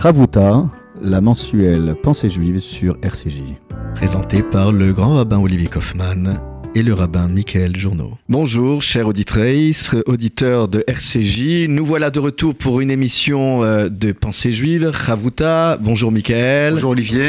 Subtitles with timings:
[0.00, 0.66] Ravuta,
[1.02, 3.42] la mensuelle Pensée juive sur RCJ.
[3.94, 6.40] Présenté par le grand rabbin Olivier Kaufmann
[6.74, 8.14] et le rabbin Michael Journeau.
[8.26, 11.68] Bonjour, chers auditrices, auditeurs de RCJ.
[11.68, 15.76] Nous voilà de retour pour une émission euh, de Pensée juive, Ravuta.
[15.78, 16.72] Bonjour, Michael.
[16.72, 17.28] Bonjour, Olivier.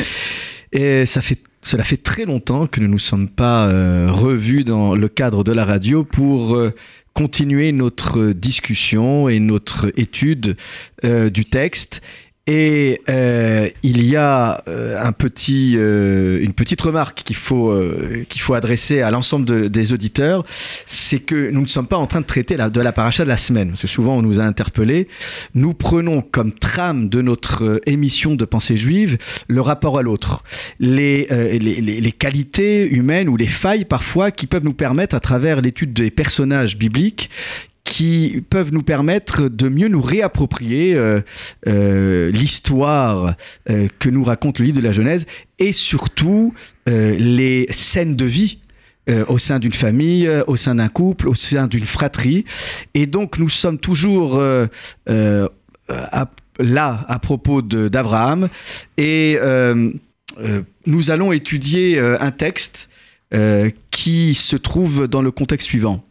[0.72, 4.64] Et ça fait cela fait très longtemps que nous ne nous sommes pas euh, revus
[4.64, 6.74] dans le cadre de la radio pour euh,
[7.14, 10.58] continuer notre discussion et notre étude
[11.04, 12.02] euh, du texte.
[12.48, 17.72] Et euh, il y a euh, un petit, euh, une petite remarque qu'il faut,
[18.40, 20.44] faut adresser à l'ensemble de- des auditeurs,
[20.88, 23.38] c'est que nous ne sommes pas en train de traiter de la paracha de la
[23.38, 25.08] semaine, parce que souvent on nous a interpellés.
[25.54, 30.44] Nous prenons comme trame de notre émission de pensée juive le rapport à l'autre,
[30.80, 31.28] les,
[31.60, 35.94] les- les qualités humaines ou les failles parfois qui peuvent nous permettre, à travers l'étude
[35.94, 37.30] des personnages bibliques,
[37.92, 41.20] qui peuvent nous permettre de mieux nous réapproprier euh,
[41.68, 43.36] euh, l'histoire
[43.70, 45.26] euh, que nous raconte le livre de la Genèse
[45.60, 46.54] et surtout
[46.88, 48.60] les scènes de vie
[49.28, 52.46] au sein d'une famille, au sein d'un couple, au sein d'une fratrie.
[52.94, 54.42] Et donc nous sommes toujours
[55.06, 55.50] là
[57.08, 58.50] à propos d'Abraham
[58.98, 59.38] et
[60.88, 62.90] nous allons étudier un texte
[63.92, 66.04] qui se trouve dans le contexte suivant.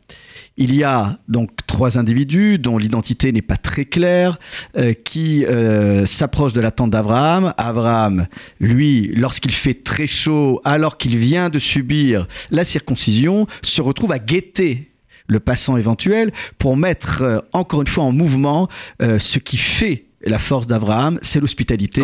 [0.63, 4.39] Il y a donc trois individus dont l'identité n'est pas très claire,
[4.77, 7.55] euh, qui euh, s'approchent de la tente d'Abraham.
[7.57, 8.27] Abraham,
[8.61, 14.19] lui, lorsqu'il fait très chaud, alors qu'il vient de subir la circoncision, se retrouve à
[14.19, 14.91] guetter
[15.29, 18.69] le passant éventuel pour mettre euh, encore une fois en mouvement
[19.01, 22.03] ce qui fait la force d'Abraham, c'est l'hospitalité.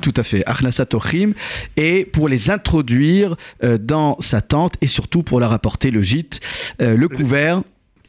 [0.00, 0.42] Tout à fait,
[1.76, 6.40] et pour les introduire euh, dans sa tente et surtout pour leur apporter le gîte,
[6.80, 7.62] euh, le couvert.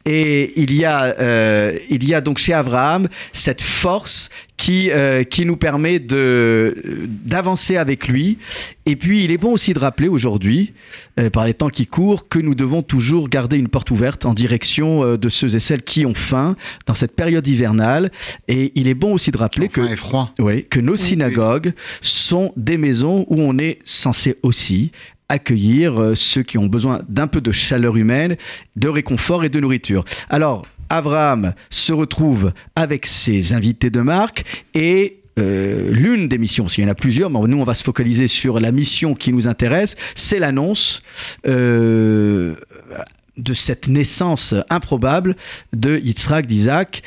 [0.06, 5.24] Et il y, a, euh, il y a donc chez Abraham cette force qui, euh,
[5.24, 6.74] qui nous permet de,
[7.06, 8.38] d'avancer avec lui.
[8.86, 10.72] Et puis il est bon aussi de rappeler aujourd'hui,
[11.18, 14.34] euh, par les temps qui courent, que nous devons toujours garder une porte ouverte en
[14.34, 18.10] direction euh, de ceux et celles qui ont faim dans cette période hivernale.
[18.48, 20.34] Et il est bon aussi de rappeler Enfin, froid.
[20.70, 24.92] que nos synagogues sont des maisons où on est censé aussi
[25.30, 28.36] accueillir euh, ceux qui ont besoin d'un peu de chaleur humaine,
[28.76, 30.04] de réconfort et de nourriture.
[30.28, 36.84] Alors, Abraham se retrouve avec ses invités de marque et euh, l'une des missions, qu'il
[36.84, 39.46] y en a plusieurs, mais nous on va se focaliser sur la mission qui nous
[39.46, 41.02] intéresse, c'est l'annonce
[41.46, 42.56] euh,
[43.36, 45.36] de cette naissance improbable
[45.72, 47.02] de Yitzhak, d'Isaac,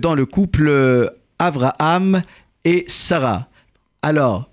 [0.00, 2.22] dans le couple Abraham
[2.64, 3.48] et Sarah.
[4.02, 4.48] Alors,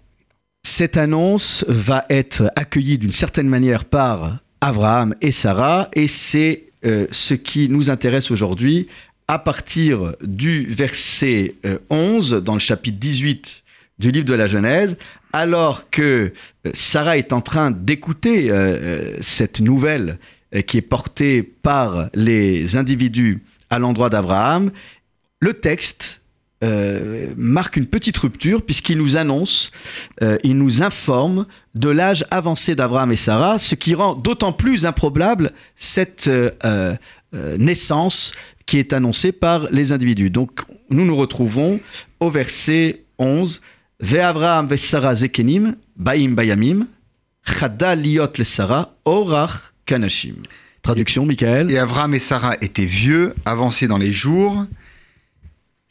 [0.75, 7.05] cette annonce va être accueillie d'une certaine manière par Abraham et Sarah, et c'est euh,
[7.11, 8.87] ce qui nous intéresse aujourd'hui
[9.27, 13.63] à partir du verset euh, 11 dans le chapitre 18
[13.99, 14.97] du livre de la Genèse,
[15.31, 16.33] alors que
[16.65, 20.17] euh, Sarah est en train d'écouter euh, euh, cette nouvelle
[20.55, 24.71] euh, qui est portée par les individus à l'endroit d'Abraham,
[25.39, 26.22] le texte
[26.63, 29.71] euh, marque une petite rupture puisqu'il nous annonce,
[30.21, 34.85] euh, il nous informe de l'âge avancé d'Abraham et Sarah, ce qui rend d'autant plus
[34.85, 36.95] improbable cette euh,
[37.57, 38.31] naissance
[38.65, 40.29] qui est annoncée par les individus.
[40.29, 41.79] Donc nous nous retrouvons
[42.19, 43.61] au verset 11.
[43.99, 46.87] Ve'Avraham ve'Sara zekenim, baim bayamim,
[47.45, 50.35] chada liot le Sarah, orach kanashim.
[50.83, 51.71] Traduction, Michael.
[51.71, 54.65] Et Avram et Sarah étaient vieux, avancés dans les jours.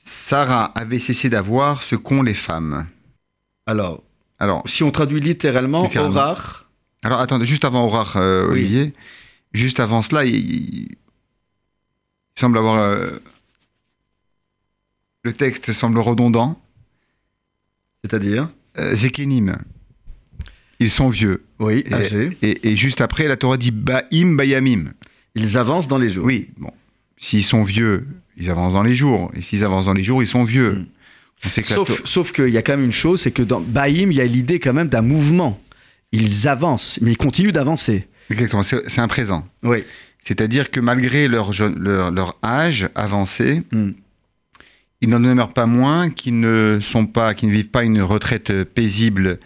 [0.04, 2.86] Sarah avait cessé d'avoir ce qu'ont les femmes.
[3.66, 4.02] Alors,
[4.38, 5.88] Alors, si on traduit littéralement,
[7.04, 8.52] alors attendez, juste avant Horar, euh, Oui.
[8.52, 8.94] Olivier,
[9.52, 10.96] juste avant cela, il, il-
[12.34, 12.76] semble avoir.
[12.78, 13.18] euh,
[15.24, 16.60] le texte semble redondant.
[18.04, 18.48] c'est-à-dire
[18.78, 19.56] Euh, Zekenim,
[20.80, 21.44] ils sont vieux.
[21.60, 22.36] Oui, Et- âgés.
[22.42, 24.92] Et, et juste après, la Torah dit Baim Bayamim.
[25.36, 26.24] Ils avancent dans les jours.
[26.24, 26.72] Oui, bon.
[27.18, 29.30] S'ils sont vieux, ils avancent dans les jours.
[29.34, 30.72] Et s'ils avancent dans les jours, ils sont vieux.
[30.72, 30.86] Mm.
[31.64, 34.20] Sauf, sauf qu'il y a quand même une chose, c'est que dans Baïm, il y
[34.20, 35.60] a l'idée quand même d'un mouvement.
[36.12, 38.06] Ils avancent, mais ils continuent d'avancer.
[38.30, 39.44] Exactement, c'est un présent.
[39.64, 39.82] Oui.
[40.20, 43.90] C'est-à-dire que malgré leur, jeune- leur, leur âge avancé, Mm.
[45.00, 48.62] ils n'en demeurent pas moins qu'ils ne sont pas, qu'ils ne vivent pas une retraite
[48.64, 49.40] paisible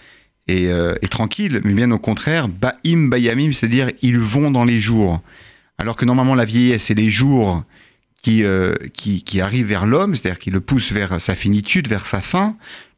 [0.48, 4.80] et, euh, et tranquille, mais bien au contraire, baim bayamim, c'est-à-dire ils vont dans les
[4.80, 5.22] jours.
[5.78, 7.64] Alors que normalement la vieillesse, c'est les jours
[8.26, 12.08] qui, euh, qui, qui arrivent vers l'homme, c'est-à-dire qui le poussent vers sa finitude, vers
[12.08, 12.56] sa fin.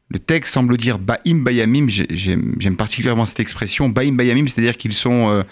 [0.09, 4.95] Le texte semble dire baim bayamim, j'ai- j'aime particulièrement cette expression, baim bayamim, c'est-à-dire qu'ils
[4.95, 5.43] sont, euh,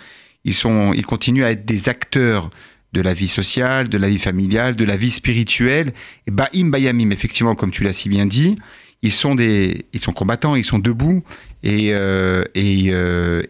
[0.46, 2.50] ils sont, ils continuent à être des acteurs
[2.94, 5.94] de la vie sociale, de la vie familiale, de la vie spirituelle.
[6.26, 8.56] Et Baim Bayamim, effectivement, comme tu l'as si bien dit,
[9.04, 11.24] ils sont des, ils sont combattants, ils sont debout
[11.62, 12.90] et, euh, et,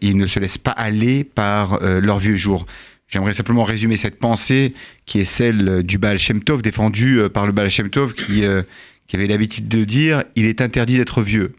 [0.01, 2.65] ils ne se laissent pas aller par euh, leur vieux jour.
[3.07, 4.73] J'aimerais simplement résumer cette pensée
[5.05, 8.43] qui est celle du Baal Shem Tov, défendue par le Baal Shem Tov qui,
[9.07, 11.55] qui avait l'habitude de dire il est interdit d'être vieux.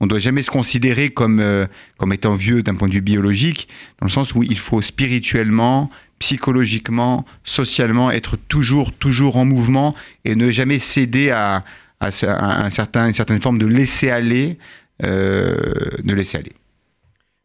[0.00, 1.66] On ne doit jamais se considérer comme,
[1.98, 3.68] comme étant vieux d'un point de vue biologique,
[4.00, 9.94] dans le sens où il faut spirituellement, psychologiquement, socialement être toujours, toujours en mouvement
[10.24, 11.64] et ne jamais céder à,
[12.00, 14.58] à, un certain, une certaine forme de laisser aller,
[15.04, 15.56] euh,
[16.02, 16.52] de laisser aller.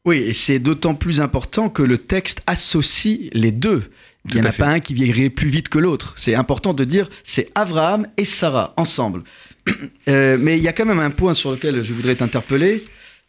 [0.06, 3.84] Oui, et c'est d'autant plus important que le texte associe les deux.
[4.30, 6.14] Il n'y en a pas un qui vieillirait plus vite que l'autre.
[6.16, 9.24] C'est important de dire c'est Abraham et Sarah ensemble.
[10.10, 12.84] Euh, mais il y a quand même un point sur lequel je voudrais t'interpeller,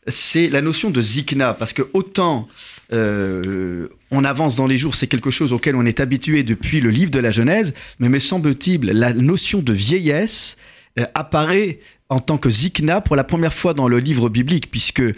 [0.09, 2.49] c'est la notion de zikna, parce que autant
[2.95, 6.89] euh, on avance dans les jours, c'est quelque chose auquel on est habitué depuis le
[6.89, 10.57] livre de la Genèse, mais me semble-t-il, la notion de vieillesse,
[10.99, 11.81] euh, apparaît
[12.13, 15.15] en tant que zikna pour la première fois dans le livre biblique, puisque euh,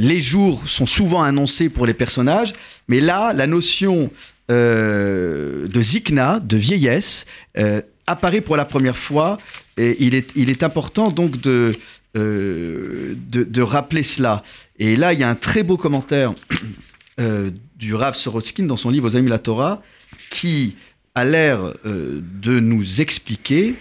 [0.00, 2.52] les jours sont souvent annoncés pour les personnages,
[2.88, 4.10] mais là, la notion
[4.50, 7.26] euh, de zikna, de vieillesse,
[8.06, 9.38] apparaît pour la première fois,
[9.76, 11.70] et il est, important donc de,
[12.14, 14.42] de, rappeler cela.
[14.78, 16.34] Et là, il y a un très beau commentaire
[17.76, 19.82] du Rav Sorotskin dans son livre Aux Amis la Torah,
[20.30, 20.76] qui
[21.14, 23.74] a l'air de nous expliquer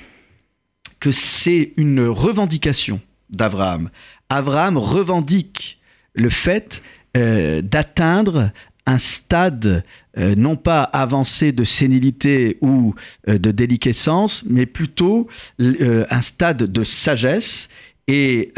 [1.03, 3.89] que c'est une revendication d'Abraham.
[4.29, 5.77] Abraham revendique
[6.13, 6.81] le fait
[7.17, 8.51] euh, d'atteindre
[8.85, 9.83] un stade
[10.17, 12.95] euh, non pas avancé de sénilité ou
[13.27, 15.27] euh, de déliquescence, mais plutôt
[15.59, 17.67] un stade de sagesse.
[18.07, 18.53] Et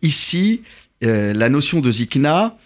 [0.00, 0.62] ici,
[1.02, 2.56] la notion de zikna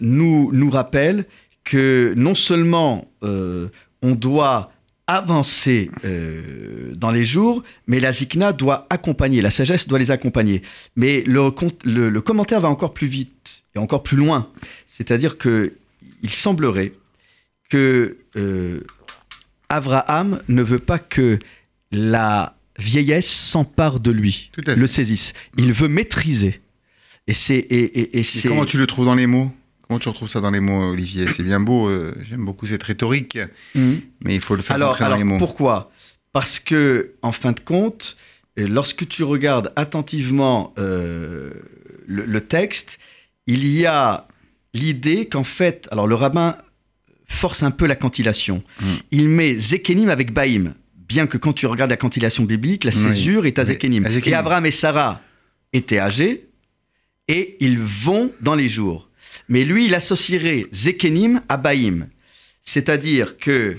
[0.00, 1.24] nous, nous rappelle
[1.62, 4.72] que non seulement on doit
[5.06, 10.62] avancer euh, dans les jours, mais la zikna doit accompagner, la sagesse doit les accompagner.
[10.96, 11.52] Mais le,
[11.84, 14.50] le, commentaire va encore plus vite et encore plus loin.
[14.86, 15.74] C'est-à-dire que
[16.22, 16.92] il semblerait
[17.70, 18.80] que euh,
[19.68, 21.38] Abraham ne veut pas que
[21.92, 25.34] la vieillesse s'empare de lui, le saisisse.
[25.56, 26.60] Il veut maîtriser.
[27.28, 29.52] Et c'est et, et, et comment tu le trouves dans les mots?
[29.86, 31.26] Comment tu retrouves ça dans les mots, Olivier?
[31.28, 33.38] C'est bien beau, euh, j'aime beaucoup cette rhétorique,
[33.74, 34.00] mhm.
[34.20, 35.38] mais il faut le faire alors, dans les mots.
[35.38, 35.92] Pourquoi?
[36.32, 38.16] Parce que, en fin de compte,
[38.58, 41.52] euh, lorsque tu regardes attentivement euh,
[42.06, 42.98] le, texte,
[43.46, 44.26] il y a
[44.74, 46.56] l'idée qu'en fait, alors le rabbin
[47.28, 48.64] force un peu la cantillation.
[48.80, 48.88] Mhm.
[49.12, 50.74] Il met Zekenim avec Baïm,
[51.08, 54.04] bien que quand tu regardes la cantillation biblique, la césure est à Zekenim.
[54.04, 55.20] Et Abraham et Sarah
[55.72, 56.48] étaient âgés
[57.28, 59.08] et ils vont dans les jours.
[59.48, 62.08] Mais lui, il associerait Zekenim à Baïm.
[62.62, 63.76] C'est-à-dire que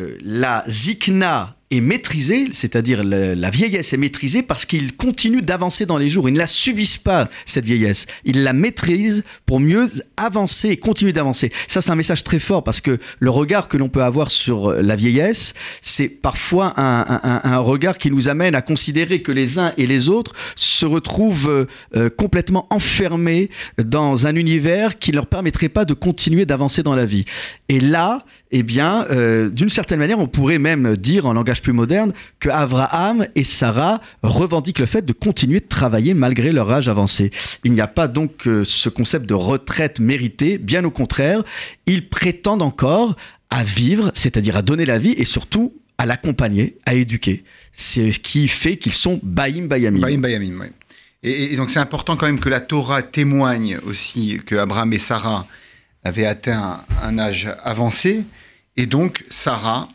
[0.00, 5.98] euh, la zikna est maîtrisé, c'est-à-dire la vieillesse est maîtrisée parce qu'il continue d'avancer dans
[5.98, 6.28] les jours.
[6.28, 8.06] Il ne la subissent pas, cette vieillesse.
[8.24, 11.52] Il la maîtrise pour mieux avancer et continuer d'avancer.
[11.66, 14.72] Ça, c'est un message très fort parce que le regard que l'on peut avoir sur
[14.72, 19.86] la vieillesse, c'est parfois un, regard qui nous amène à considérer que les uns et
[19.86, 21.66] les autres se retrouvent
[21.96, 26.94] euh, complètement enfermés dans un univers qui ne leur permettrait pas de continuer d'avancer dans
[26.94, 27.24] la vie.
[27.68, 31.72] Et là, eh bien, euh, d'une certaine manière, on pourrait même dire en langage plus
[31.72, 36.88] moderne que Abraham et Sarah revendiquent le fait de continuer de travailler malgré leur âge
[36.88, 37.30] avancé.
[37.64, 41.42] Il n'y a pas donc euh, ce concept de retraite méritée, bien au contraire,
[41.86, 43.16] ils prétendent encore
[43.50, 47.44] à vivre, c'est-à-dire à donner la vie et surtout à l'accompagner, à éduquer.
[47.72, 50.00] C'est ce qui fait qu'ils sont Baïm Bayamim.
[50.00, 50.24] Baïm
[50.60, 50.68] oui.
[51.22, 55.46] Et, donc c'est important quand même que la Torah témoigne aussi que Abraham et Sarah
[56.04, 58.22] avaient atteint un âge avancé.
[58.78, 59.88] Et donc Sarah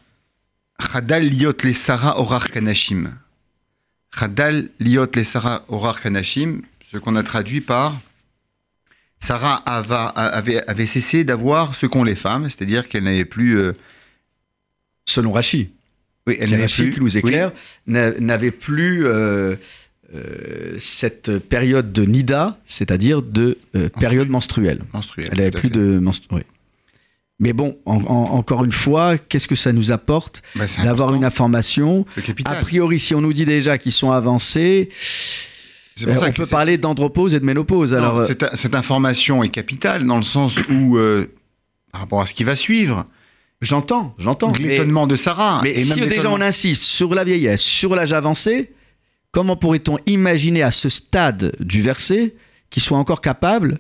[0.92, 3.12] Chadal liot les Sarah orar kanashim.
[4.14, 6.62] Chadal liot les Sarah orar kanashim,
[6.92, 8.00] ce qu'on a traduit par
[9.20, 13.58] Sarah avait, avait cessé d'avoir ce qu'ont les femmes, c'est-à-dire qu'elle n'avait plus.
[13.58, 13.74] Euh,
[15.06, 15.70] Selon Rachi.
[16.28, 16.92] Oui, elle n'avait plus.
[16.92, 17.54] qui nous éclaire,
[17.88, 19.08] n'avait plus.
[19.08, 19.56] Euh,
[20.14, 23.58] euh, cette période de nida, c'est-à-dire de
[23.98, 24.84] période menstruelle.
[24.94, 25.30] menstruelle.
[25.32, 26.44] Elle n'avait plus de menstruelle.
[27.40, 32.06] Mais bon, encore une fois, qu'est-ce que ça nous apporte bah, d'avoir une information
[32.46, 34.90] A priori, si on nous dit déjà qu'ils sont avancés,
[36.06, 37.94] euh, on peut parler d'andropause et de ménopause.
[37.94, 41.28] alors, euh, cette, information est capitale dans le sens où, euh,
[41.92, 43.06] par rapport à ce qui va suivre,
[43.62, 44.52] J'entends, j'entends.
[44.52, 45.62] L'étonnement de Sarah.
[45.64, 48.74] Mais si déjà on insiste sur la vieillesse, sur l'âge avancé,
[49.32, 52.36] comment pourrait-on imaginer à ce stade du verset
[52.70, 53.80] qu'il soit encore capable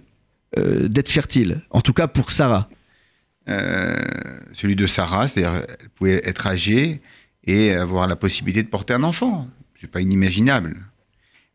[0.55, 1.63] d'être fertile?
[1.69, 2.69] En tout cas pour Sarah.
[3.49, 3.95] Euh,
[4.53, 7.01] celui de Sarah, c'est-à-dire elle pouvait être âgée
[7.45, 9.47] et avoir la possibilité de porter un enfant.
[9.79, 10.77] C'est pas inimaginable.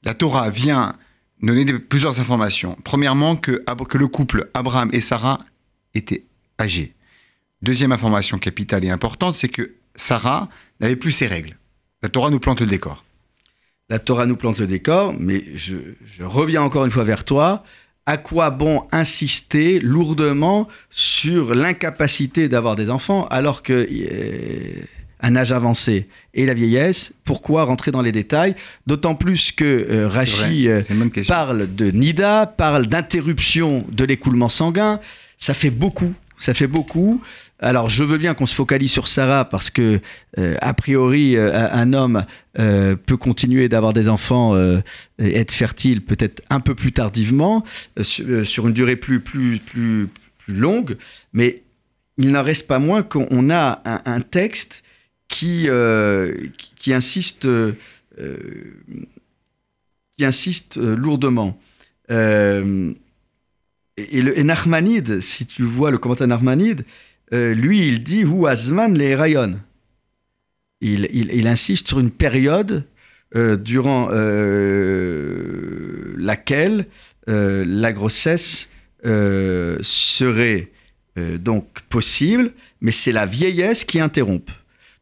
[0.03, 0.95] la Torah vient
[1.41, 2.77] donner plusieurs informations.
[2.85, 5.39] Premièrement, que, que le couple Abraham et Sarah
[5.95, 6.25] étaient
[6.61, 6.95] âgés.
[7.63, 10.49] Deuxième information capitale et importante, c'est que Sarah
[10.81, 11.57] n'avait plus ses règles.
[12.03, 13.05] La Torah nous plante le décor.
[13.89, 15.77] La Torah nous plante le décor, mais je,
[16.21, 17.65] reviens encore une fois vers toi.
[18.09, 24.81] À quoi bon insister lourdement sur l'incapacité d'avoir des enfants alors que euh,
[25.21, 28.55] un âge avancé et la vieillesse, pourquoi rentrer dans les détails?
[28.87, 30.81] D'autant plus que euh, Rachi euh,
[31.29, 35.01] parle de Nida, parle d'interruption de l'écoulement sanguin.
[35.37, 37.21] Ça fait beaucoup, ça fait beaucoup.
[37.61, 40.01] Alors, je veux bien qu'on se focalise sur Sarah parce que,
[40.39, 42.25] euh, a priori, un homme
[42.55, 44.57] peut continuer d'avoir des enfants
[45.19, 47.65] et être fertile peut-être un peu plus tardivement,
[48.01, 50.97] sur, une durée plus, plus, plus, plus longue.
[51.33, 51.63] Mais
[52.17, 54.83] il n'en reste pas moins qu'on a un texte
[55.29, 56.35] qui, euh,
[56.77, 57.73] qui, insiste, euh,
[60.17, 61.61] qui insiste euh, lourdement.
[62.11, 62.15] et,
[64.23, 66.85] le, Narmanide, si tu vois le commentaire Narmanide,
[67.33, 69.59] lui, il dit Ou Azman les rayon.
[70.81, 72.85] Il, insiste sur une période
[73.35, 74.09] durant
[76.17, 76.87] laquelle
[77.27, 78.71] la grossesse
[79.05, 80.71] serait
[81.17, 84.51] donc possible, mais c'est la vieillesse qui interrompt.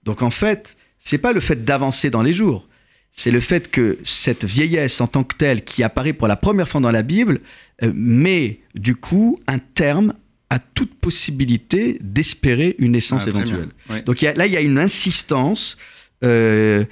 [0.05, 2.67] Donc en fait, c'est pas le fait d'avancer dans les jours,
[3.13, 6.69] c'est le fait que cette vieillesse en tant que telle qui apparaît pour la première
[6.69, 7.41] fois dans la Bible
[7.83, 10.15] euh, met du coup un terme
[10.51, 13.69] à toute possibilité d'espérer une naissance ah, éventuelle.
[14.05, 15.77] Donc là, il y a une insistance
[16.25, 16.85] euh,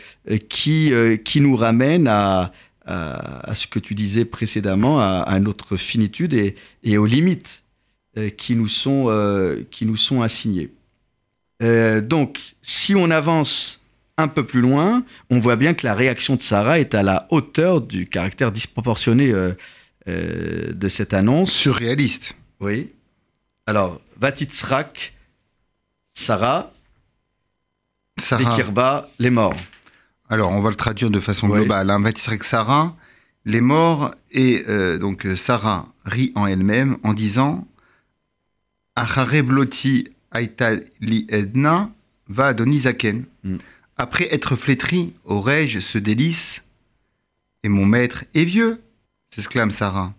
[0.49, 2.53] qui, euh, qui nous ramène à,
[2.87, 7.63] à, ce que tu disais précédemment, à, notre finitude et, et aux limites
[8.37, 10.71] qui, nous sont, qui nous sont assignées.
[11.63, 13.81] Euh, donc, si on avance
[14.17, 17.27] un peu plus loin, on voit bien que la réaction de Sarah est à la
[17.31, 19.53] hauteur du caractère disproportionné euh,
[20.09, 21.53] euh, de cette annonce.
[21.53, 22.37] Surréaliste.
[22.61, 22.91] Oui.
[23.67, 25.15] Alors, Vatitzrak,
[26.13, 26.73] Sarah,
[28.19, 28.51] Sarah.
[28.51, 29.57] Bekirba, les morts.
[30.29, 31.91] Alors, on va le traduire de façon globale.
[31.91, 32.01] Hein.
[32.01, 32.97] Vatitzrak, Sarah,
[33.45, 34.65] les morts, et
[34.99, 37.67] donc Sarah rit en elle-même en disant
[38.97, 40.09] Acharebloti
[41.01, 41.91] li Edna
[42.29, 43.25] va Donizaken.
[43.43, 43.57] Mm.
[43.97, 46.65] Après être flétri, aurais-je ce délice
[47.63, 48.83] Et mon maître est vieux
[49.31, 50.13] s'exclame Sarah.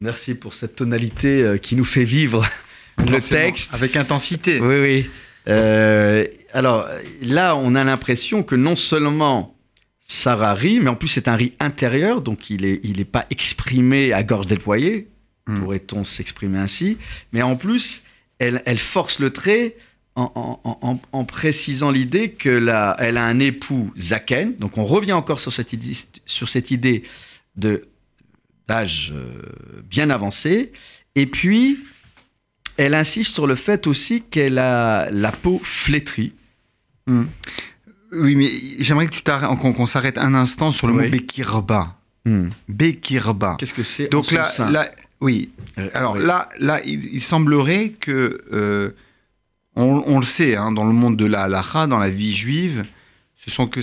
[0.00, 2.46] Merci pour cette tonalité euh, qui nous fait vivre
[2.98, 3.74] le texte.
[3.74, 4.60] Avec intensité.
[4.60, 5.10] Oui, oui.
[5.48, 6.86] Euh, alors
[7.22, 9.56] là, on a l'impression que non seulement
[10.00, 13.26] Sarah rit, mais en plus c'est un rit intérieur, donc il n'est il est pas
[13.30, 15.08] exprimé à gorge déployée,
[15.46, 15.60] mm.
[15.60, 16.98] pourrait-on s'exprimer ainsi,
[17.32, 18.02] mais en plus
[18.38, 19.76] elle, force le trait
[20.14, 24.56] en, précisant l'idée qu'elle a un époux Zaken.
[24.56, 27.02] Donc on revient encore sur cette idée, sur cette idée
[27.56, 27.88] de
[28.68, 29.42] d'âge euh,
[29.84, 30.72] bien avancé.
[31.14, 31.78] Et puis,
[32.76, 36.32] elle insiste sur le fait aussi qu'elle a la peau flétrie.
[37.06, 37.24] Hmm.
[38.12, 41.96] Oui, mais j'aimerais que tu qu'on s'arrête un instant sur le mot Bekirba.
[42.24, 42.48] Hmm.
[42.68, 43.56] Bekirba.
[43.58, 45.50] Qu'est-ce que c'est Donc là, là, oui.
[45.78, 48.90] Euh, Alors là, là, il, semblerait que, euh,
[49.74, 52.82] on, le sait, hein, dans le monde de la halacha, dans la vie juive,
[53.36, 53.80] ce sont que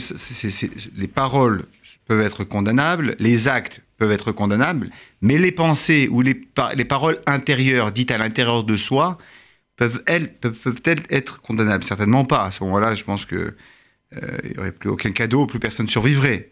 [0.96, 1.66] les paroles
[2.08, 4.90] peuvent être condamnables, les actes peuvent être condamnables,
[5.22, 6.36] mais les pensées ou les,
[6.76, 9.18] les paroles intérieures dites à l'intérieur de soi
[9.78, 11.86] peuvent elles peuvent, elles être condamnables?
[11.86, 12.44] Certainement pas.
[12.44, 15.88] À ce moment-là, je pense que euh, il n'y aurait plus aucun cadeau, plus personne
[15.88, 16.50] survivrait.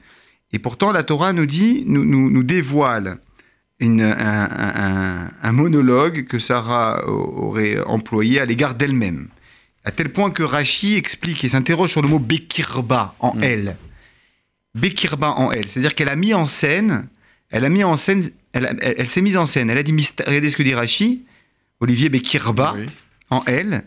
[0.54, 3.18] Et pourtant, la Torah nous dit, nous, nous, nous dévoile
[3.82, 9.28] un, monologue que Sarah aurait employé à l'égard d'elle-même.
[9.84, 13.44] À tel point que Rachi explique et s'interroge sur le mot Bekirba en mm.
[13.44, 13.78] elle.
[14.74, 15.68] Bekirba en elle.
[15.68, 17.08] C'est-à-dire qu'elle a mis en scène,
[17.52, 19.70] elle a mis en scène, elle, s'est mise en scène.
[19.70, 19.94] Elle a dit,
[20.26, 21.22] regardez ce que dit Rachi,
[21.80, 22.76] Olivier Bekirba,
[23.30, 23.84] en elle.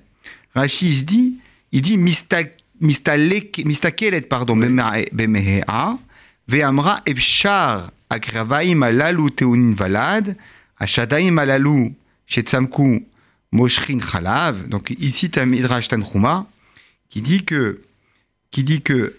[0.55, 1.35] Rachi, il se dit,
[1.73, 5.99] il dit mistakelet, pardon, bemehea,
[6.47, 10.37] veamra efshar agravaim alalu teunin valad,
[10.79, 11.95] ashadaim alalu
[12.27, 13.07] shetzamku
[13.51, 14.69] moshrin chalav.
[14.69, 16.47] Donc ici, tu as Midrash Tanchuma
[17.09, 17.81] qui dit que,
[18.51, 19.17] qui dit que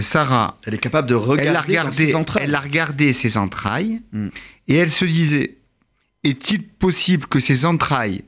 [0.00, 2.44] Sarah, elle est capable de regarder elle a regardé, ses entrailles.
[2.44, 4.28] Elle a regardé ses entrailles mm.
[4.68, 5.56] et elle se disait
[6.24, 8.22] est-il possible que ses entrailles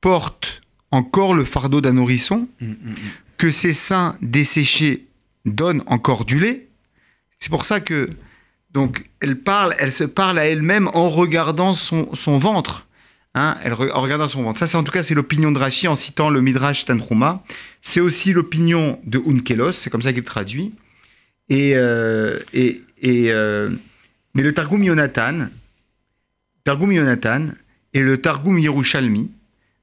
[0.00, 2.76] portent encore le fardeau d'un nourrisson, mm, mm,
[3.38, 5.06] que ses seins desséchés
[5.44, 6.68] donnent encore du lait?
[7.38, 8.10] C'est pour ça que
[8.74, 12.08] donc, elle parle, elle se parle à elle-même en regardant son,
[12.38, 12.86] ventre.
[13.36, 14.58] Hein, elle, en regardant son ventre.
[14.58, 17.44] Ça, c'est en tout cas, c'est l'opinion de Rachi en citant le Midrash Tantruma.
[17.82, 20.74] C'est aussi l'opinion de Unkelos, c'est comme ça qu'il traduit.
[21.48, 23.70] Et, euh, et, Et, euh,
[24.34, 25.48] mais le Targum Yonatan,
[26.64, 27.48] Targum Yonatan
[27.92, 29.30] et le Targum Yerushalmi,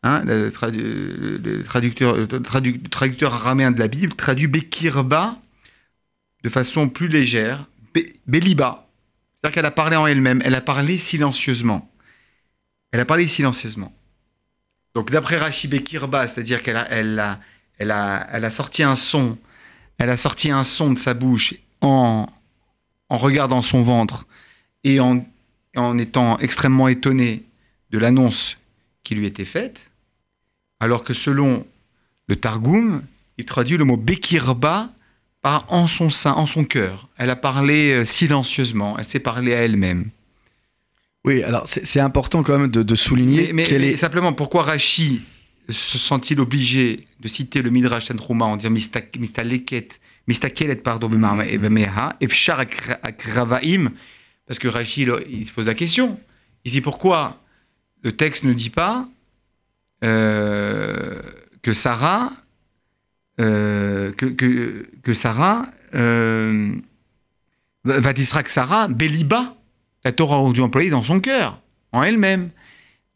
[0.01, 0.49] hein, le,
[1.63, 5.37] traducteur, araméen de la Bible, traduit Bekirba
[6.43, 7.67] de façon plus légère,
[8.25, 8.87] Beliba.
[9.35, 11.91] C'est-à-dire qu'elle a parlé en elle-même, elle a parlé silencieusement.
[12.91, 13.93] Elle a parlé silencieusement.
[14.95, 17.39] Donc d'après Rashi Bekirba, c'est-à-dire qu'elle a, elle a,
[17.77, 19.37] elle a, elle a sorti un son,
[20.01, 22.25] elle a sorti un son de sa bouche en,
[23.09, 24.25] en regardant son ventre
[24.83, 25.23] et en,
[25.75, 27.43] en étant extrêmement étonnée
[27.91, 28.57] de l'annonce
[29.03, 29.91] qui lui était faite,
[30.79, 31.67] alors que selon
[32.27, 33.03] le Targum,
[33.37, 34.89] il traduit le mot Bekirba
[35.43, 37.07] par en son sein, en son cœur.
[37.17, 40.09] Elle a parlé euh, silencieusement, elle s'est parlé à elle-même.
[41.23, 43.53] Oui, alors c'est important quand même de, souligner.
[43.53, 43.95] Mais, est...
[43.95, 45.21] simplement, pourquoi Rashi
[45.69, 51.09] se sent-il obligé de citer le Midrash Tantruma en disant Mistaleket Mistakelet, pardon,
[52.21, 53.91] Efshar Akravaim,
[54.45, 56.19] parce que Rachid, il se pose la question.
[56.63, 57.41] Il dit pourquoi
[58.03, 59.07] le texte ne dit pas
[60.03, 61.21] euh,
[61.61, 62.31] que Sarah,
[63.39, 66.75] euh, que, que, que, Sarah, euh,
[67.85, 69.55] que Sarah, Béliba,
[70.03, 72.49] la Torah a dû employer dans son cœur, en elle-même.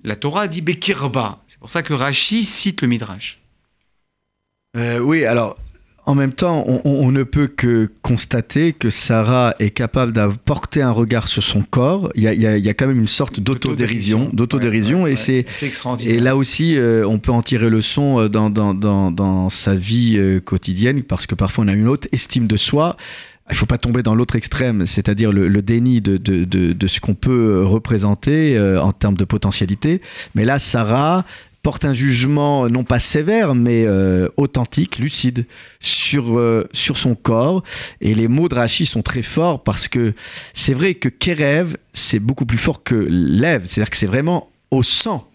[0.04, 1.44] La Torah dit Bekirba.
[1.66, 3.40] C'est pour ça que Rashi cite le Midrash.
[4.78, 5.58] Euh, oui, alors
[6.06, 11.28] en même temps, on, ne peut que constater que Sarah est capable d'apporter un regard
[11.28, 12.12] sur son corps.
[12.14, 12.28] Il y
[12.70, 16.16] a, quand même une sorte d'autodérision, d'autodérision, et c'est extraordinaire.
[16.16, 21.02] Et là aussi, euh, on peut en tirer leçon euh, dans, dans, sa vie quotidienne,
[21.02, 22.96] parce que parfois on a une haute estime de soi.
[23.50, 27.16] Il ne faut pas tomber dans l'autre extrême, c'est-à-dire le, déni de, de, ce qu'on
[27.16, 30.02] peut représenter en termes de potentialité.
[30.36, 31.26] Mais là, Sarah
[31.66, 35.48] porte un jugement non pas sévère, mais euh, authentique, lucide
[35.80, 37.64] sur, euh, sur son corps.
[38.02, 40.14] Et les mots de Rachi sont très forts parce que
[40.54, 43.64] c'est vrai que Kerev, c'est beaucoup plus fort que lève.
[43.66, 45.28] C'est-à-dire que c'est vraiment au sang.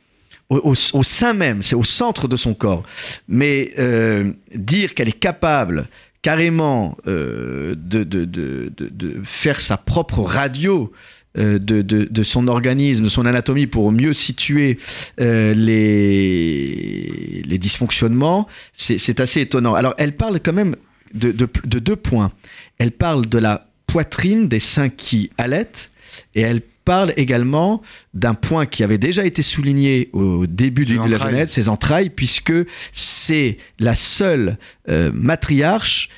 [0.51, 2.85] Au, sein même, c'est au centre de son corps.
[3.27, 5.89] Mais euh, dire qu'elle est capable
[6.23, 10.93] carrément de, de, de, de, faire sa propre radio
[11.39, 14.79] euh, de, de, son organisme, de son anatomie pour mieux situer
[15.21, 19.75] euh, les, les dysfonctionnements, c'est assez étonnant.
[19.75, 20.75] Alors, elle parle quand même
[21.15, 22.33] de, de, deux points.
[22.79, 25.93] Elle parle de la poitrine des seins qui allaitent
[26.35, 27.81] et elle parle également
[28.13, 32.55] d'un point qui avait déjà été souligné au début de la Genèse, ses entrailles, puisque
[32.91, 36.09] c'est la seule euh, matriarche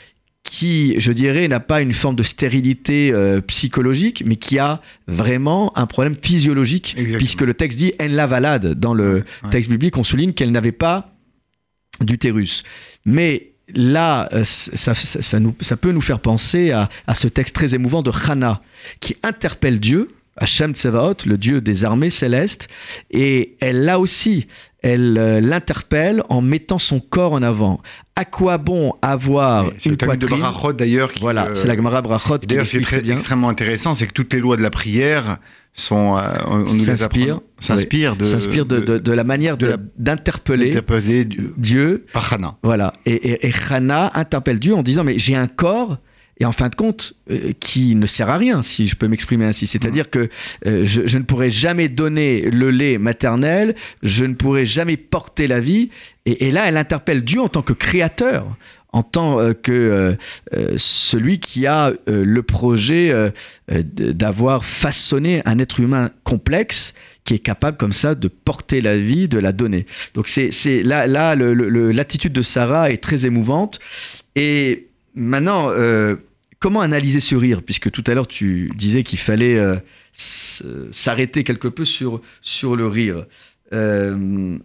[0.45, 5.77] qui, je dirais, n'a pas une forme de stérilité euh, psychologique, mais qui a vraiment
[5.79, 8.75] un problème physiologique, puisque le texte dit en la valade.
[8.75, 11.15] Dans le texte biblique, on souligne qu'elle n'avait pas
[12.01, 12.65] d'utérus.
[13.05, 17.55] Mais là, euh, ça, ça, nous, ça, peut nous faire penser à, à, ce texte
[17.55, 18.61] très émouvant de Hannah,
[19.01, 22.69] qui interpelle Dieu, Hachem Tsevaot, le Dieu des armées célestes,
[23.11, 24.49] et elle, là aussi,
[24.83, 27.81] elle euh, l'interpelle en mettant son corps en avant.
[28.17, 31.11] À quoi bon avoir une poitrine de Brachot d'ailleurs.
[31.21, 34.33] Voilà, c'est la Gemara Brachot qui D'ailleurs, ce qui est extrêmement intéressant, c'est que toutes
[34.35, 35.39] les lois de la prière
[35.75, 39.57] sont, euh, on, nous s'inspire, s'inspire de, s'inspire de, de, la manière
[39.97, 40.79] d'interpeller
[41.57, 42.57] Dieu, par Hana.
[42.63, 45.97] Voilà, et, et, et Hana interpelle Dieu en disant mais j'ai un corps
[46.41, 49.45] et en fin de compte, euh, qui ne sert à rien, si je peux m'exprimer
[49.45, 49.67] ainsi.
[49.67, 50.29] C'est-à-dire que
[50.67, 55.61] euh, je, ne pourrai jamais donner le lait maternel, je ne pourrai jamais porter la
[55.61, 55.91] vie.
[56.27, 58.57] Et, là, elle interpelle Dieu en tant que créateur,
[58.93, 60.17] en tant euh, que
[60.77, 63.13] celui qui a le projet
[63.69, 69.29] d'avoir façonné un être humain complexe qui est capable comme ça de porter la vie,
[69.29, 69.87] de la donner.
[70.15, 73.79] Donc c'est là, là l'attitude de Sarah est très émouvante.
[74.35, 76.17] Et Maintenant, euh,
[76.59, 77.63] comment analyser ce rire?
[77.63, 79.77] Puisque tout à l'heure, tu disais qu'il fallait euh,
[80.13, 83.27] s'arrêter quelque peu sur, sur le rire.
[83.73, 84.59] Euh,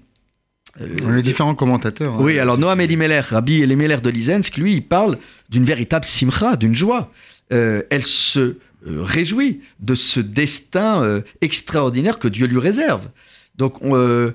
[0.79, 2.15] On a différents commentateurs.
[2.15, 2.21] Hein.
[2.21, 5.17] Oui, alors Noam Elimelech, Rabbi Elimelech de Lizensk, lui, il parle
[5.49, 7.11] d'une véritable simcha, d'une joie.
[7.49, 13.09] elle se réjouit de ce destin extraordinaire que Dieu lui réserve.
[13.55, 14.31] Donc, on,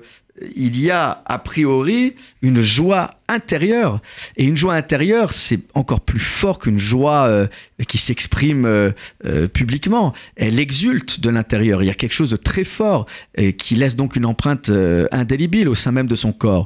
[0.55, 4.01] il y a a priori une joie intérieure.
[4.35, 7.47] Et une joie intérieure, c'est encore plus fort qu'une joie euh,
[7.87, 8.91] qui s'exprime euh,
[9.25, 10.13] euh, publiquement.
[10.35, 11.83] Elle exulte de l'intérieur.
[11.83, 14.71] Il y a quelque chose de très fort et qui laisse donc une empreinte
[15.11, 16.65] indélébile au sein même de son corps.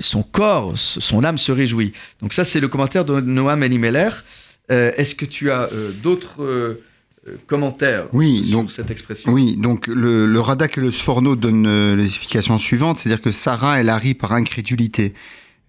[0.00, 1.92] son corps, son âme se réjouit.
[2.20, 4.10] Donc ça, c'est le commentaire de Noam Elimeller.
[4.68, 5.68] Est-ce que tu as
[6.02, 6.78] d'autres
[7.46, 9.32] commentaire oui, sur donc, cette expression.
[9.32, 13.30] Oui, donc le, le Radak et le Sforno donnent euh, les explications suivantes, c'est-à-dire que
[13.32, 15.14] Sarah, elle arrive par incrédulité.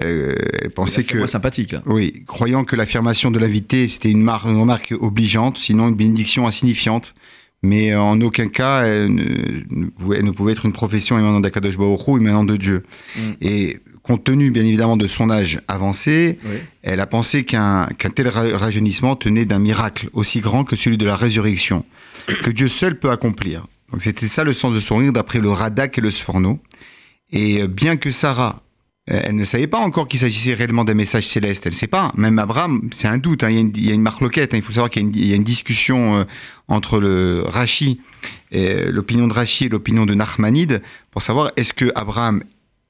[0.03, 1.25] Euh, elle pensait C'est que.
[1.27, 1.71] sympathique.
[1.73, 1.83] là.
[1.85, 6.47] Oui, croyant que l'affirmation de l'invité, c'était une, mar- une remarque obligeante, sinon une bénédiction
[6.47, 7.13] insignifiante.
[7.61, 9.23] Mais en aucun cas, elle ne,
[9.69, 12.83] ne pouvait, elle ne pouvait être une profession émanant d'Akadosh Baruch Hu, émanant de Dieu.
[13.15, 13.19] Mm.
[13.41, 16.57] Et compte tenu, bien évidemment, de son âge avancé, Oui.
[16.83, 21.05] elle a pensé qu'un tel ra- rajeunissement tenait d'un miracle aussi grand que celui de
[21.05, 21.85] la résurrection,
[22.43, 23.65] que Dieu seul peut accomplir.
[23.91, 26.59] Donc c'était ça le sens de son rire d'après le Radak et le Sforno.
[27.31, 28.61] Et euh, bien que Sarah,
[29.11, 31.87] euh, elle ne savait pas encore qu'il s'agissait réellement d'un message céleste, elle ne sait
[31.87, 32.11] pas.
[32.15, 34.53] Même Abraham, c'est un doute, hein, il y a une, il y a une marloquette,
[34.53, 36.23] hein, il faut savoir qu'il y a une, il y a une discussion euh,
[36.67, 37.99] entre le Rashi,
[38.51, 42.43] l'opinion de Rashi et l'opinion de Nachmanide, pour savoir est-ce que Abraham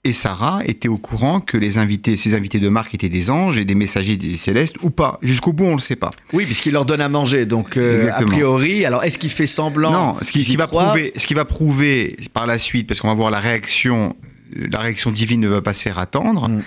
[0.06, 3.58] et Sarah étaient au courant que les invités, ces invités de marque étaient des anges
[3.58, 5.18] et des messagers des célestes ou pas.
[5.22, 6.12] Jusqu'au bout, on ne le sait pas.
[6.34, 7.46] Oui, puisqu'il leur donne à manger.
[7.46, 10.58] Donc, euh, a priori, alors est-ce qu'il fait semblant Non, ce qui, ce qui d'y
[10.58, 14.16] va prouver, ce qui va prouver par la suite, parce qu'on va voir la réaction,
[14.54, 16.50] la réaction divine ne va pas se faire attendre.
[16.50, 16.64] Mm.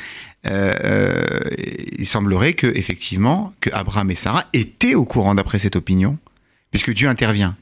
[0.49, 1.25] euh, euh,
[1.99, 6.17] il semblerait que effectivement que Abraham et Sarah étaient au courant d'après cette opinion,
[6.71, 7.55] puisque Dieu intervient.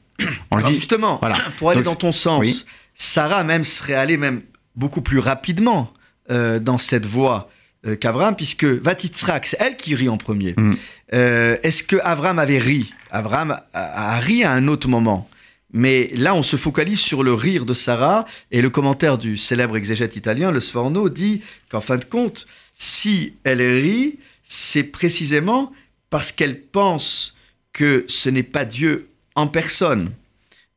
[0.51, 0.75] On le Alors, dit.
[0.77, 1.35] justement, Voilà.
[1.57, 2.63] pour aller Donc, dans ton sens, oui.
[2.93, 4.41] Sarah même serait allée même
[4.75, 5.91] beaucoup plus rapidement
[6.31, 7.49] euh, dans cette voie
[7.85, 10.53] euh, qu'Abraham, puisque Vatitzrak, c'est elle qui rit en premier.
[10.57, 10.73] Mm.
[11.13, 12.93] Euh, Est-ce que Abraham avait ri?
[13.11, 15.29] Abraham a, a ri à un autre moment.
[15.73, 19.75] Mais là, on se focalise sur le rire de Sarah, et le commentaire du célèbre
[19.75, 25.71] exégète italien, le Sforno, dit qu'en fin de compte, si elle rit, c'est précisément
[26.09, 27.35] parce qu'elle pense
[27.73, 30.11] que ce n'est pas Dieu en personne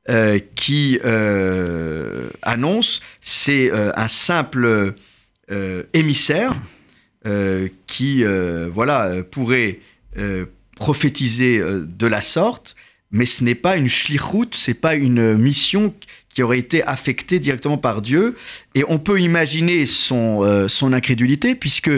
[0.09, 4.94] euh, qui euh, annonce, c'est euh, un simple
[5.92, 6.55] émissaire
[7.87, 8.25] qui
[8.73, 9.81] voilà, pourrait
[10.77, 12.75] prophétiser de la sorte,
[13.11, 15.94] mais ce n'est pas une shlichut, c'est pas une mission
[16.29, 18.37] qui aurait été affectée directement par Dieu.
[18.75, 21.90] Et on peut imaginer son, son incrédulité, puisque,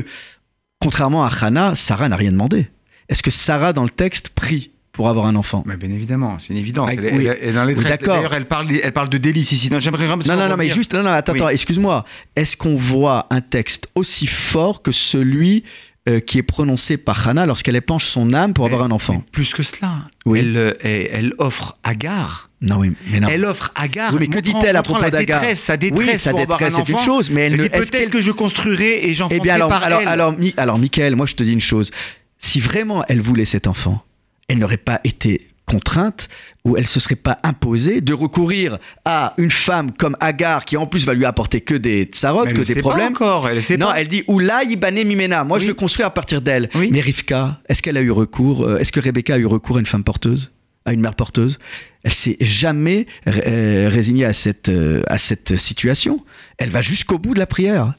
[0.81, 2.69] contrairement à Hannah, Sarah n'a rien demandé.
[3.09, 4.71] Est-ce que Sarah, dans le texte, prie?
[4.93, 6.89] Pour avoir un enfant Mais bien évidemment, c'est une évidence.
[6.91, 7.27] Ah, Elle- oui.
[7.27, 7.85] elle- elle- dans les Oui.
[7.85, 9.71] D'ailleurs, elle parle, elle parle de délices ici.
[9.71, 10.23] Non, j'aimerais vraiment.
[10.27, 11.39] Non, non, non, mais juste, non, non, attends, Oui.
[11.39, 12.05] attends, excuse-moi.
[12.37, 15.65] Est-ce qu'on voit un texte aussi fort que celui
[16.09, 19.23] euh, qui est prononcé par Hannah lorsqu'elle épanche son âme pour Mais- avoir un enfant?
[19.33, 20.39] Plus que cela, Oui.
[20.41, 22.49] elle, euh, elle, elle offre Agar.
[22.63, 23.29] Non, oui, mais non.
[23.31, 24.13] Elle offre Agar.
[24.15, 25.41] Oui, mais que dit-elle à propos d'Agar?
[25.43, 27.69] détresse, sa détresse Oui, sa détresse, c'est une chose, mais elle Elle ne.
[27.69, 30.09] peut-être que je construirai et j'enfanterai Eh bien, alors, par alors, elle.
[30.09, 31.91] alors, Mi- alors, Michael, moi, je te dis une chose.
[32.39, 34.03] Si vraiment elle voulait cet enfant,
[34.51, 36.29] elle n'aurait pas été contrainte
[36.65, 40.87] ou elle se serait pas imposée de recourir à une femme comme Agar qui en
[40.89, 43.13] plus va lui apporter que des tsarot, que le des sait pas problèmes.
[43.13, 44.01] encore, elle le sait non, pas.
[44.01, 45.45] elle dit Oula Ibane Mimena.
[45.45, 45.69] Moi, je Oui.
[45.69, 46.69] veux construire à partir d'elle.
[46.75, 46.89] Oui.
[46.91, 49.81] Mais Rivka, est-ce qu'elle a eu recours euh, Est-ce que Rebecca a eu recours à
[49.81, 50.51] une femme porteuse
[50.87, 51.61] À une mère porteuse?
[52.03, 56.25] Elle s'est jamais euh, résignée à cette, euh, à cette situation.
[56.59, 57.95] Elle va jusqu'au bout de la prière.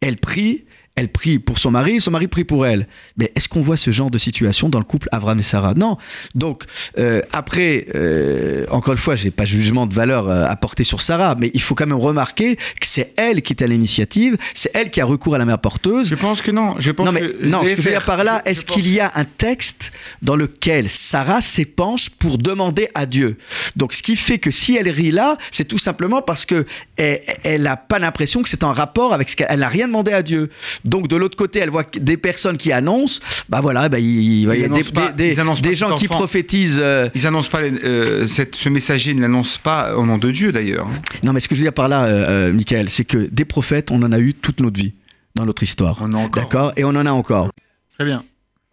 [0.00, 0.64] Elle prie.
[0.96, 2.86] Elle prie pour son mari, son mari prie pour elle.
[3.16, 5.72] Mais est-ce qu'on voit ce genre de situation dans le couple Abraham et Sarah?
[5.74, 5.96] Non.
[6.34, 6.64] Donc,
[6.98, 10.56] euh, après, euh, encore une fois, je n'ai pas de jugement de valeur euh, à
[10.56, 13.66] porter sur Sarah, mais il faut quand même remarquer que c'est elle qui est à
[13.66, 16.08] l'initiative, c'est elle qui a recours à la mère porteuse.
[16.08, 16.74] Je pense que non.
[16.78, 18.88] Je pense Non, mais que non, ce que je veux dire par là, est-ce qu'il
[18.88, 23.38] y a un texte dans lequel Sarah s'épanche pour demander à Dieu?
[23.76, 27.20] Donc, ce qui fait que si elle rit là, c'est tout simplement parce que elle,
[27.44, 30.12] elle a pas l'impression que c'est en rapport avec ce qu'elle elle n'a rien demandé
[30.12, 30.50] à Dieu.
[30.84, 34.56] Donc, de l'autre côté, elle voit des personnes qui annoncent, bah voilà, bah, il, va
[34.56, 35.34] y avoir des, pas- des-
[35.74, 36.16] gens qui enfant.
[36.16, 36.80] prophétisent.
[36.82, 40.30] euh, Ils annoncent pas les- euh, cette- ce messager ne l'annonce pas au nom de
[40.30, 40.88] Dieu d'ailleurs.
[41.22, 43.44] Non, mais ce que je veux dire par là, euh, euh, Michael, c'est que des
[43.44, 44.94] prophètes, on en a eu toute notre vie
[45.34, 45.98] dans notre histoire.
[46.00, 46.42] On a encore.
[46.42, 46.72] D'accord?
[46.76, 47.50] Et on en a encore.
[47.98, 48.24] Très bien.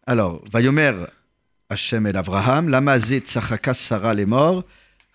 [0.05, 0.91] Alors, Vayomer
[1.69, 4.63] Hachem el Avraham, Lamazé Tzachaka Sarah les morts,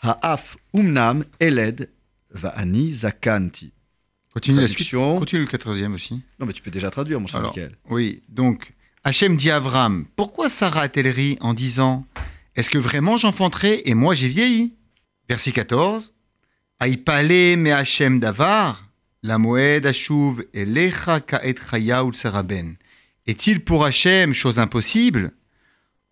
[0.03, 1.89] Ha'af Umnam Eled
[2.35, 3.73] Va'ani Zakanti.
[4.33, 4.91] Continue la suite.
[4.91, 6.23] Continue le quatrième aussi.
[6.39, 7.55] Non, mais tu peux déjà traduire, mon cher Alors.
[7.55, 7.77] Michael.
[7.91, 8.73] Oui, donc
[9.05, 12.07] Hachem dit à Avram Pourquoi Sarah a-t-elle ri en disant
[12.57, 14.75] Est-ce que vraiment j'enfanterai et moi j'ai vieilli?
[15.29, 16.15] Verset 14
[16.81, 18.89] Aïpale me Hachem davar,
[19.23, 22.77] la moed ashuv elecha kaet chaya ul saraben.
[23.27, 25.33] Est-il pour Hachem chose impossible?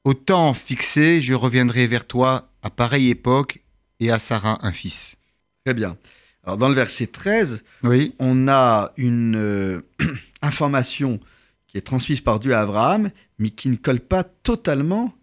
[0.05, 3.63] Au temps fixé, je reviendrai vers toi à pareille époque
[3.99, 5.17] et à Sarah un fils.
[5.65, 5.97] Très bien.
[6.45, 9.81] Alors, dans le verset 13, Oui, on a une euh,
[10.43, 11.21] information
[11.67, 15.15] qui est transmise par Dieu à Abraham, mais qui ne colle pas totalement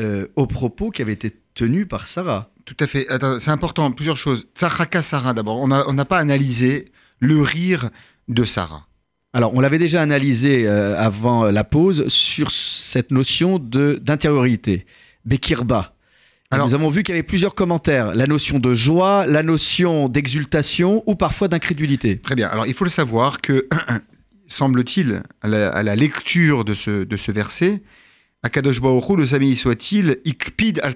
[0.00, 2.50] euh, aux propos qui avaient été tenus par Sarah.
[2.64, 3.06] Tout à fait.
[3.38, 4.46] C'est important, plusieurs choses.
[4.56, 5.60] Tzachaka Sarah d'abord.
[5.60, 7.90] On n'a on pas analysé le rire
[8.28, 8.86] de Sarah.
[9.34, 14.86] Alors, on l'avait déjà analysé euh, avant la pause sur cette notion d'intériorité,
[15.24, 15.93] Bekirba.
[16.50, 18.14] Alors- Nous avons vu qu'il y avait plusieurs commentaires.
[18.14, 22.18] La notion de joie, la notion d'exultation ou parfois d'incrédulité.
[22.18, 22.48] Très bien.
[22.48, 23.66] Alors, il faut le savoir que
[24.46, 27.82] semble-t-il, à, la, lecture de ce, de ce verset,
[28.42, 30.94] Akadosh Baruch le Sami soit-il, ikpid al.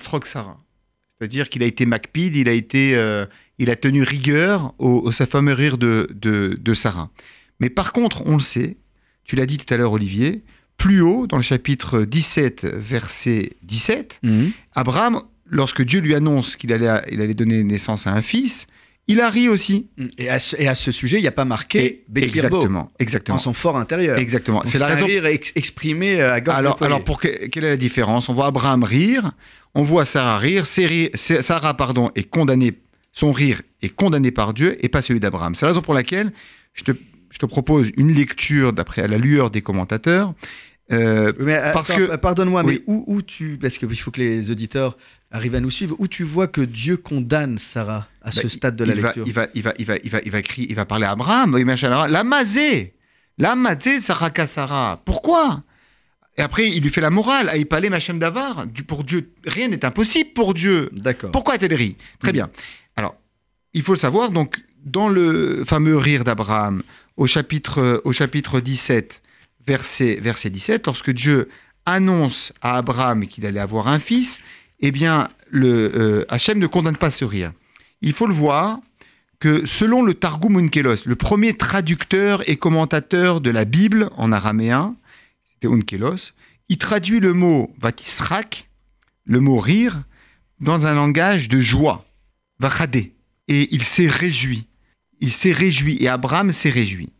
[1.18, 3.26] C'est-à-dire qu'il a été makpid, il a, été, euh,
[3.58, 7.10] il a tenu rigueur au, au sa fameux rire de, de, Sarah.
[7.58, 8.76] Mais par contre, on le sait,
[9.24, 10.44] tu l'as dit tout à l'heure Olivier,
[10.76, 14.52] plus haut, dans le chapitre 17, verset 17, mhm.
[14.74, 18.66] Abraham, lorsque Dieu lui annonce qu'il allait, il allait donner naissance à un fils,
[19.08, 19.88] il a ri aussi.
[20.18, 23.36] Et à ce, sujet, il n'y a pas marqué Exactement, exactement.
[23.36, 24.18] En son fort intérieur.
[24.18, 24.62] Exactement.
[24.64, 25.06] C'est la raison.
[25.06, 28.28] rire exprimé euh, à gorge Alors, alors pour quelle est la différence?
[28.28, 29.32] On voit Abraham rire,
[29.74, 30.66] on voit Sarah rire.
[30.66, 32.74] Sarah, pardon, est condamnée.
[33.12, 35.54] Son rire est condamné par Dieu et pas celui d'Abraham.
[35.54, 36.30] C'est la raison pour laquelle
[36.74, 36.92] je te,
[37.30, 40.34] je te propose une lecture d'après à la lueur des commentateurs.
[40.90, 44.96] Euh, mais, parce que pardonne-moi, mais où, où tu parce qu'il faut que les auditeurs
[45.30, 48.76] arrive à nous suivre, où tu vois que Dieu condamne Sarah à ce bah, stade
[48.76, 50.74] de la lecture il va, il va, il va, il va, il va, crier, il
[50.74, 52.94] va parler à Abraham, la mazé,
[53.36, 55.02] la mazé Sarah Sarah.
[55.04, 55.62] Pourquoi?
[56.38, 58.66] Et après, il lui fait la morale, à Ipalé Machem Davar.
[58.86, 60.88] Pour Dieu, rien n'est impossible pour Dieu.
[60.92, 61.32] D'accord.
[61.32, 61.96] Pourquoi a-t-elle ri?
[62.20, 62.48] Très bien.
[62.94, 63.16] Alors,
[63.74, 66.82] il faut le savoir, donc, dans le fameux rire d'Abraham,
[67.16, 69.20] au chapitre, au chapitre 17,
[69.68, 71.48] verset, verset 17, lorsque Dieu
[71.84, 74.40] annonce à Abraham qu'il allait avoir un fils,
[74.80, 77.52] eh bien, le, euh, Hachem ne condamne pas ce rire.
[78.00, 78.80] Il faut le voir
[79.40, 84.96] que selon le Targum Unkelos, le premier traducteur et commentateur de la Bible en araméen,
[85.50, 86.32] c'était Unkelos,
[86.68, 88.68] il traduit le mot vatisrak,
[89.24, 90.02] le mot rire,
[90.60, 92.04] dans un langage de joie,
[92.58, 93.12] vachadé,
[93.46, 94.66] et il s'est réjoui.
[95.20, 97.10] Il s'est réjoui, et Abraham s'est réjoui.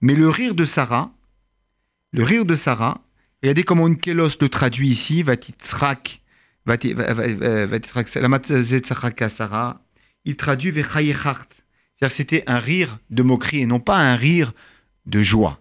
[0.00, 1.12] Mais le rire de Sarah,
[2.12, 3.00] le rire de Sarah,
[3.42, 6.22] regardez comment Unkelos le traduit ici, vatisrak,
[10.24, 10.70] il traduit
[11.94, 14.52] C'est-à-dire c'était un rire de moquerie et non pas un rire
[15.06, 15.60] de joie.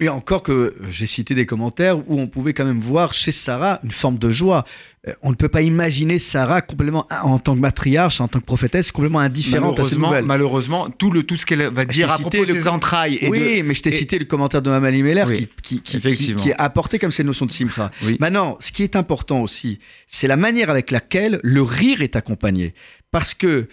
[0.00, 3.78] Et encore que j'ai cité des commentaires où on pouvait quand même voir chez Sarah
[3.84, 4.64] une forme de joie.
[5.06, 8.44] Euh, on ne peut pas imaginer Sarah complètement, en tant que matriarche, en tant que
[8.44, 10.24] prophétesse, complètement indifférente à ces nouvelles.
[10.24, 13.18] Malheureusement, tout, le, tout ce qu'elle va dire à propos des entrailles.
[13.20, 15.26] Et oui, mais je t'ai cité le commentaire de Mamali Meller
[15.62, 17.92] qui, qui, qui, a apporté comme ces notions de simcha.
[18.18, 19.78] Maintenant, ce qui est important aussi,
[20.08, 22.74] c'est la manière avec laquelle le rire est accompagné.
[23.12, 23.68] Parce que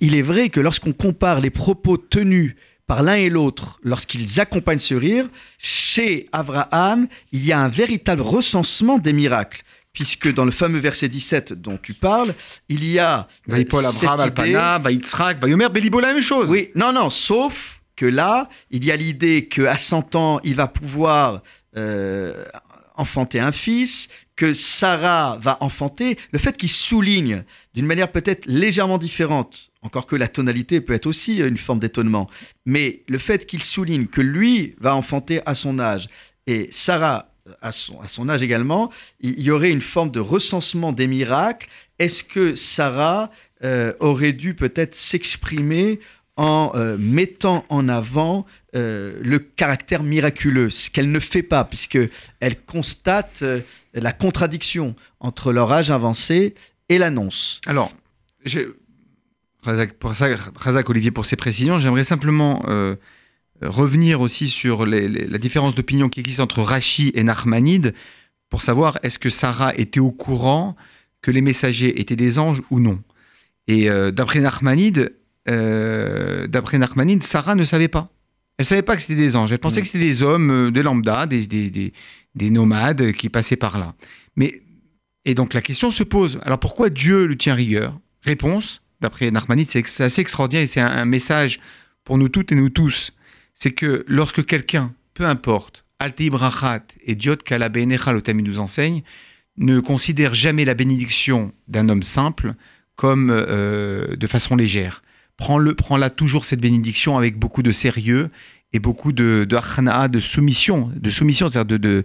[0.00, 2.56] il est vrai que lorsqu'on compare les propos tenus
[2.90, 8.20] par l'un et l'autre lorsqu'ils accompagnent ce rire, chez Abraham, il y a un véritable
[8.20, 9.62] recensement des miracles.
[9.92, 12.34] Puisque dans le fameux verset 17 dont tu parles,
[12.68, 13.28] il y a.
[13.70, 14.82] Paul Abraham, Alpana,
[15.46, 16.50] Yomer, Belibo, la même chose.
[16.50, 20.66] Oui, non, non, sauf que là, il y a l'idée qu'à 100 ans, il va
[20.66, 21.42] pouvoir
[21.76, 22.44] euh,
[22.96, 28.98] enfanter un fils, que Sarah va enfanter, le fait qu'il souligne d'une manière peut-être légèrement
[28.98, 32.28] différente, encore que la tonalité peut être aussi une forme d'étonnement,
[32.66, 36.08] mais le fait qu'il souligne que lui va enfanter à son âge
[36.46, 37.30] et Sarah
[37.62, 38.90] à son, à son âge également,
[39.20, 41.68] il y aurait une forme de recensement des miracles.
[41.98, 43.30] Est-ce que Sarah
[43.64, 46.00] euh, aurait dû peut-être s'exprimer
[46.36, 52.08] en euh, mettant en avant euh, le caractère miraculeux, ce qu'elle ne fait pas, puisqu'elle
[52.66, 53.60] constate euh,
[53.92, 56.54] la contradiction entre leur âge avancé
[56.88, 57.60] et l'annonce?
[57.66, 57.92] Alors,
[59.62, 62.64] Razak, Olivier, pour ces précisions, j'aimerais simplement
[63.60, 67.94] revenir aussi sur la différence d'opinion qui existe entre Rachi et Nachmanide
[68.48, 70.76] pour savoir est-ce que Sarah était au courant
[71.20, 73.02] que les messagers étaient des anges ou non.
[73.68, 75.12] Et d'après Nachmanide,
[75.48, 78.10] euh, d'après Nachmanide, Sarah ne savait pas.
[78.58, 79.52] Elle savait pas que c'était des anges.
[79.52, 79.82] Elle pensait mm.
[79.82, 83.94] que c'était des hommes, euh, des lambda, des, des, nomades qui passaient par là.
[84.36, 84.62] Mais
[85.24, 86.38] et donc la question se pose.
[86.42, 87.98] Alors pourquoi Dieu le tient rigueur?
[88.22, 91.60] Réponse, d'après Nachmanide, c'est assez extraordinaire et c'est un, message
[92.04, 93.12] pour nous toutes et nous tous.
[93.54, 99.02] C'est que lorsque quelqu'un, peu importe, Alti Ibrachat et Diot Kalabenecha, le nous enseigne,
[99.58, 102.54] ne considère jamais la bénédiction d'un homme simple
[102.96, 105.02] comme euh, de façon légère
[105.40, 108.30] prends-le, prends-la toujours cette bénédiction avec beaucoup de sérieux
[108.72, 112.04] et beaucoup de, de de soumission, de soumission, c'est-à-dire de,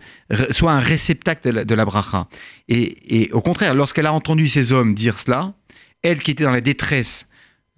[0.50, 2.28] soit un réceptacle de la, bracha.
[2.68, 5.54] Et, au contraire, lorsqu'elle a entendu ces hommes dire cela,
[6.06, 7.28] elle qui était dans la détresse,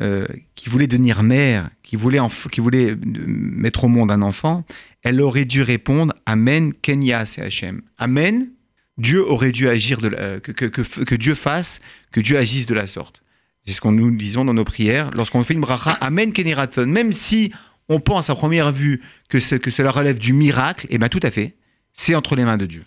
[0.02, 2.20] euh, qui voulait devenir mère, qui voulait,
[2.52, 4.66] qui voulait mettre au monde un enfant,
[5.02, 7.82] elle aurait dû répondre Amen, Kenya, Hachem.
[7.98, 8.50] Amen,
[8.98, 12.88] Dieu aurait dû agir, de que, que, que Dieu fasse, que Dieu agisse de la
[12.88, 13.24] sorte.
[13.66, 15.12] C'est ce qu'on nous disons dans nos prières.
[15.12, 17.52] Lorsqu'on fait une bracha, Amen Keniratson, même si
[17.90, 21.20] on pense à première vue que, que cela relève du miracle, et eh bien tout
[21.24, 21.56] à fait,
[21.94, 22.84] c'est entre les mains de Dieu.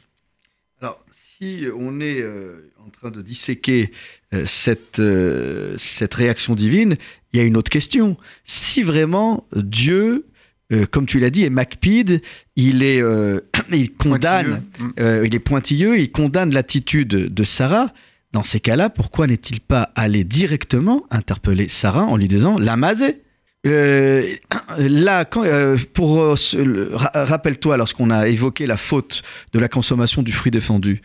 [0.80, 3.92] Alors, si on est euh, en train de disséquer
[4.34, 6.96] euh, cette, euh, cette réaction divine,
[7.32, 8.16] il y a une autre question.
[8.44, 10.26] Si vraiment Dieu
[10.72, 12.22] euh, comme tu l'as dit, est Macpide,
[12.54, 13.00] il, est,
[13.72, 15.24] il condamne, Pointilleux.
[15.24, 17.92] Il est pointilleux, il condamne l'attitude de Sarah.
[18.32, 23.20] Dans ces cas-là, pourquoi n'est-il pas allé directement interpeller Sarah en lui disant Lamazé
[23.66, 24.36] euh,
[24.78, 26.34] là, quand, euh, pour euh,
[26.92, 29.22] rappelle-toi, lorsqu'on a évoqué la faute
[29.52, 31.02] de la consommation du fruit défendu,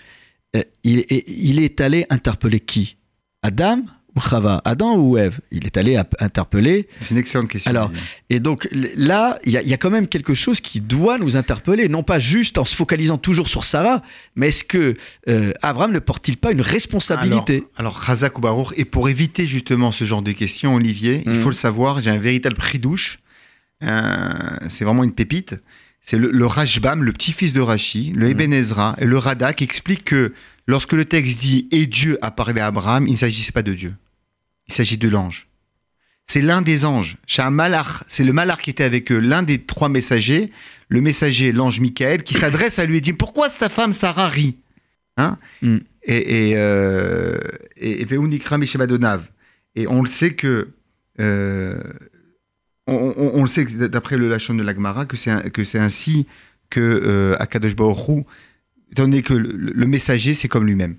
[0.84, 2.98] il, est- il est allé interpeller qui?
[3.44, 3.82] Adam
[4.16, 4.62] ou Chava?
[4.64, 5.40] Adam ou Ève?
[5.52, 7.70] Il est allé interpeller C'est une excellente question.
[7.70, 7.92] Alors,
[8.30, 11.18] et donc là, il y, a- il y a quand même quelque chose qui doit
[11.18, 14.02] nous interpeller, non pas juste en se focalisant toujours sur Sarah,
[14.36, 14.96] mais est-ce que
[15.28, 17.66] euh, Abraham ne porte-il pas une responsabilité?
[17.76, 21.42] Alors, Razak ou Baruch, et pour éviter justement ce genre de questions, Olivier, il Mhm.
[21.42, 23.20] faut le savoir, j'ai un véritable prix douche.
[23.84, 24.32] Euh,
[24.70, 25.56] c'est vraiment une pépite.
[26.08, 30.06] C'est le, le Rashbam, le petit-fils de Rashi, le Eben Ezra et le Radak expliquent
[30.06, 30.34] que
[30.68, 33.74] lorsque le texte dit Et Dieu a parlé à Abraham, il ne s'agissait pas de
[33.74, 33.96] Dieu.
[34.68, 35.48] Il s'agit de l'ange.
[36.28, 37.18] C'est l'un des anges.
[37.28, 38.04] C'est un malach.
[38.08, 40.52] C'est le malach qui était avec eux, l'un des trois messagers,
[40.90, 44.58] le messager, l'ange Michael, qui s'adresse à lui et dit Pourquoi ta femme Sarah rit?
[45.18, 45.78] Hein Mm.
[46.04, 47.38] Et, et, euh.
[47.82, 48.06] Et
[49.88, 50.70] on le sait que.
[51.20, 51.82] euh,
[52.88, 56.28] on, on- on le sait d'après le Lachon de l'Agmara que c'est que c'est ainsi
[56.70, 58.26] que euh, Akadosh Baruch
[58.92, 60.96] étant donné que le, le messager c'est comme lui-même.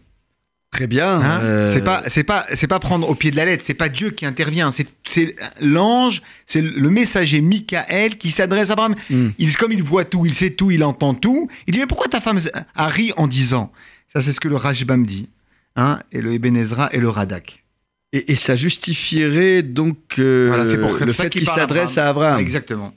[0.73, 1.21] Très bien.
[1.21, 1.41] Hein?
[1.43, 3.89] euh, C'est pas c'est pas c'est pas prendre au pied de la lettre, c'est pas
[3.89, 8.95] Dieu qui intervient, c'est l'ange, c'est le messager Michael qui s'adresse à Abraham.
[9.09, 9.29] hmm.
[9.39, 11.49] Il comme il voit tout, il sait tout, il entend tout.
[11.67, 12.41] Il dit mais pourquoi ta femme
[12.75, 13.73] a ri en disant?
[14.09, 15.29] Ça c'est ce que le Rajbam dit,
[15.77, 17.65] hein et le Eben Ezra et le Radak.
[18.13, 22.41] Et, et ça justifierait donc euh, Voilà, c'est pour le fait qu'il s'adresse à Abraham.
[22.41, 22.95] Exactement.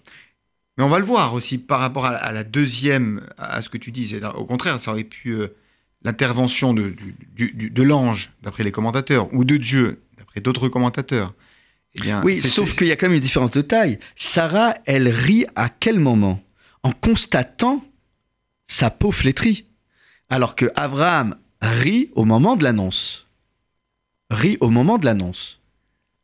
[0.77, 3.77] Mais on va le voir aussi par rapport à, à la deuxième, à ce que
[3.77, 4.05] tu dis.
[4.07, 5.47] c'est- Au contraire, ça aurait pu euh,
[6.03, 10.69] l'intervention de, du- du- du- de l'ange, d'après les commentateurs, ou de Dieu, d'après d'autres
[10.69, 11.33] commentateurs.
[11.95, 13.97] Eh bien, Oui, sauf qu'il y a quand même une différence de taille.
[14.15, 16.41] Sarah, elle rit à quel moment?
[16.83, 17.83] En constatant
[18.67, 19.65] sa peau flétrie.
[20.29, 23.25] Alors que Abraham rit au moment de l'annonce.
[24.29, 25.59] Rit au moment de l'annonce.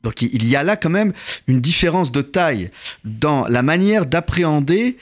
[0.04, 1.13] Donc il y a là quand même
[1.48, 2.70] une différence de taille
[3.04, 4.98] dans la manière d'appréhender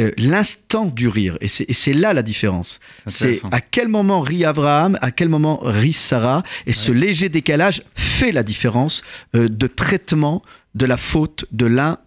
[0.00, 1.36] euh, l'instant du rire.
[1.42, 2.80] Et c'est là la différence.
[3.06, 7.82] C'est à quel moment rit Abraham, à quel moment rit Sarah, et ce léger décalage
[7.94, 9.02] fait la différence
[9.34, 10.42] euh, de traitement
[10.74, 11.98] de la faute de l'un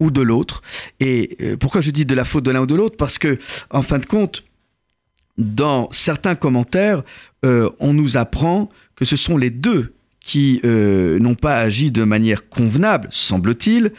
[0.00, 0.62] ou de l'autre.
[1.00, 2.96] Et euh, pourquoi je dis de la faute de l'un ou de l'autre?
[2.96, 3.38] Parce que,
[3.68, 4.42] en fin de compte,
[5.36, 7.02] dans certains commentaires,
[7.42, 12.48] on nous apprend que ce sont les deux qui euh, n'ont pas agi de manière
[12.48, 13.92] convenable, semble-t-il,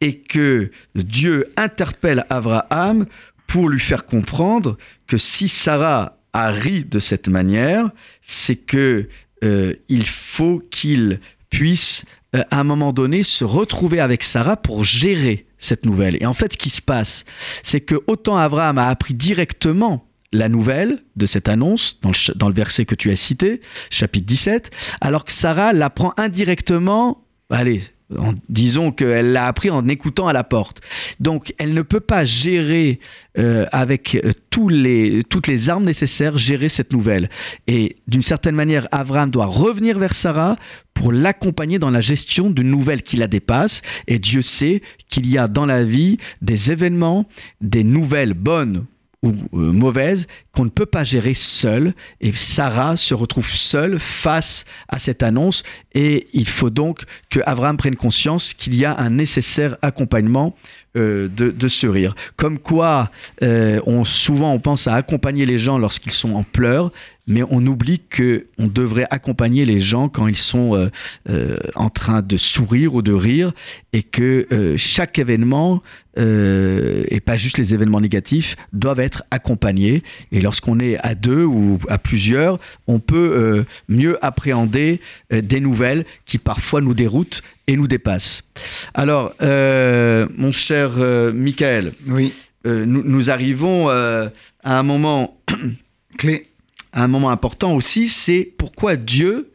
[0.00, 3.06] et que Dieu interpelle Abraham
[3.46, 7.90] pour lui faire comprendre que si Sarah a ri de cette manière,
[8.22, 9.08] c'est que
[9.44, 14.84] euh, il faut qu'il puisse euh, à un moment donné se retrouver avec Sarah pour
[14.84, 16.16] gérer cette nouvelle.
[16.22, 17.24] Et en fait, ce qui se passe,
[17.62, 21.98] c'est que autant Abraham a appris directement la nouvelle de cette annonce
[22.34, 27.82] dans le, verset que tu as cité, chapitre 17, alors que Sarah l'apprend indirectement, allez,
[28.18, 30.80] en- disons qu'elle l'a appris en écoutant à la porte.
[31.20, 33.00] Donc elle ne peut pas gérer
[33.38, 37.30] euh, avec euh, tous les, toutes les armes nécessaires, gérer cette nouvelle.
[37.66, 40.56] Et d'une certaine manière, Abraham doit revenir vers Sarah
[40.94, 43.82] pour l'accompagner dans la gestion d'une nouvelle qui la dépasse.
[44.08, 47.26] Et Dieu sait qu'il y a dans la vie des événements,
[47.60, 48.84] des nouvelles bonnes
[49.22, 51.94] ou euh, mauvaises qu'on ne peut pas gérer seul.
[52.20, 55.62] Et Sarah se retrouve seule face à cette annonce.
[55.94, 60.56] Et il faut donc que Abraham prenne conscience qu'il y a un nécessaire accompagnement
[60.94, 62.14] euh, de, de ce rire.
[62.36, 63.10] Comme quoi,
[63.42, 66.92] euh, souvent on pense à accompagner les gens lorsqu'ils sont en pleurs,
[67.26, 70.90] mais on oublie que on devrait accompagner les gens quand ils sont
[71.30, 73.52] euh, en train de sourire ou de rire,
[73.94, 75.82] et que chaque événement,
[76.18, 80.02] et pas juste les événements négatifs, doivent être accompagnés.
[80.30, 85.00] Et lorsqu'on est à deux ou à plusieurs, on peut mieux appréhender
[85.30, 88.48] des nouvelles qui parfois nous déroutent et nous dépassent.
[88.94, 92.32] Alors, euh, mon cher euh, Michael, Oui,
[92.66, 94.30] euh, nous, nous arrivons à
[94.64, 95.40] un moment
[96.18, 96.48] clé.
[96.92, 99.48] un moment important aussi, c'est pourquoi Dieu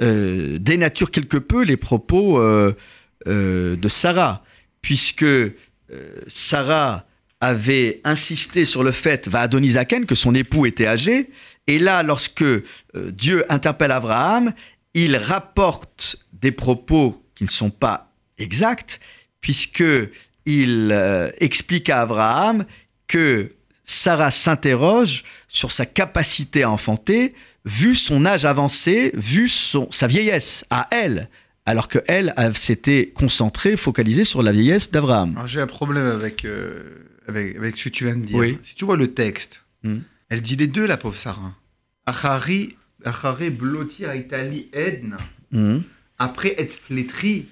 [0.00, 2.42] dénature quelque peu les propos
[3.26, 4.42] de Sarah,
[4.82, 5.24] puisque
[6.26, 7.06] Sarah
[7.40, 11.30] avait insisté sur le fait, va Adonisaken, que son époux était âgé,
[11.68, 12.44] et là, lorsque
[12.94, 14.52] Dieu interpelle Abraham,
[14.94, 19.00] il rapporte des propos qui ne sont pas exacts,
[19.40, 19.84] puisque
[20.46, 22.64] il euh, explique à Abraham
[23.06, 23.52] que
[23.84, 30.64] Sarah s'interroge sur sa capacité à enfanter, vu son âge avancé, vu son, sa vieillesse
[30.70, 31.28] à elle.
[31.66, 35.42] alors que elle s'était concentrée, focalisée sur la vieillesse d'Abraham.
[35.46, 38.36] J'ai un problème avec, euh, avec, avec ce que tu viens de dire.
[38.36, 38.58] Oui.
[38.62, 39.98] Si tu vois le texte, Hmm.
[40.30, 41.52] elle dit les deux, la pauvre Sarah.
[42.06, 42.74] Achari,
[43.04, 45.18] achare bloti aitali edna.
[46.18, 47.46] Après être flétrie,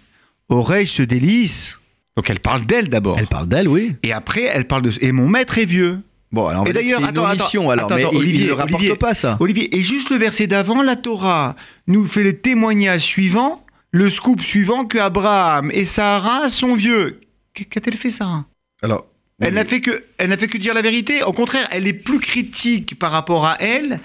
[0.49, 1.79] oreille se délice.
[2.17, 3.19] Donc elle parle d'elle d'abord.
[3.19, 3.95] Elle parle d'elle, oui.
[4.03, 4.93] Et après, elle parle de.
[5.01, 6.01] Et mon maître est vieux.
[6.31, 7.95] Bon, alors on Et va dire que d'ailleurs, c'est une attends, attends, omission, alors, attends,
[7.97, 8.97] mais attends, il- Olivier, ne rapporte Olivier.
[8.97, 9.37] pas ça.
[9.41, 11.57] Olivier, et juste le verset d'avant, la Torah
[11.87, 17.21] nous fait le témoignage suivant, le scoop suivant que Abraham et Sarah sont vieux.
[17.55, 18.47] Qu- Qu'a-t-elle fait, Sarah?
[18.83, 19.07] Alors,
[19.41, 21.23] Elle n'a fait que, elle n'a fait que dire la vérité.
[21.23, 24.01] Au contraire, elle est plus critique par rapport à elle.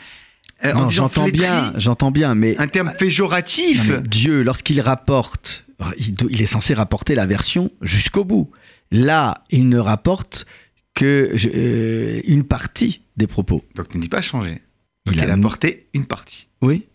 [0.65, 3.89] Euh, en disant j'entends bien, j'entends bien, mais, un terme péjoratif.
[3.89, 5.65] non, Dieu, lorsqu'il rapporte,
[5.97, 8.49] il, est censé rapporter la version jusqu'au bout.
[8.91, 10.45] Là, il ne rapporte
[10.95, 13.63] que je- euh, une partie des propos.
[13.75, 14.61] Donc ne dis pas changer.
[15.05, 16.47] Donc Il a- a porté une partie.
[16.61, 16.85] Oui.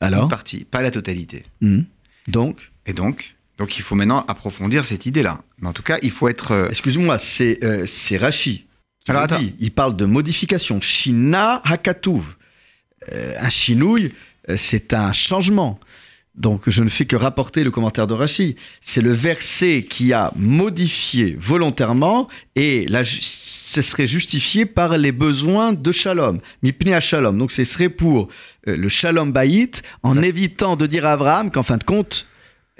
[0.00, 1.44] Alors Une partie, pas la totalité.
[1.60, 1.84] Mhm.
[2.28, 5.42] Donc, Et donc, donc il faut maintenant approfondir cette idée-là.
[5.60, 6.50] Mais en tout cas, il faut être.
[6.52, 8.66] euh, excuse-moi, c'est euh, c'est Rashi.
[9.04, 9.38] qui Alors, attends.
[9.38, 9.54] dit.
[9.60, 10.80] Il parle de modification.
[10.80, 12.22] Shina hakatuv.
[13.12, 14.12] Euh, un chinouille,
[14.48, 15.78] euh, c'est un changement.
[16.34, 18.56] Donc je ne fais que rapporter le commentaire de Rashi.
[18.80, 25.92] C'est le verset qui a modifié volontairement et ce serait justifié par les besoins de
[25.92, 26.40] Shalom.
[26.62, 27.36] Mipni Shalom.
[27.36, 28.28] Donc ce serait pour
[28.66, 32.26] euh, le Shalom Baït en évitant de dire à Abraham qu'en fin de compte,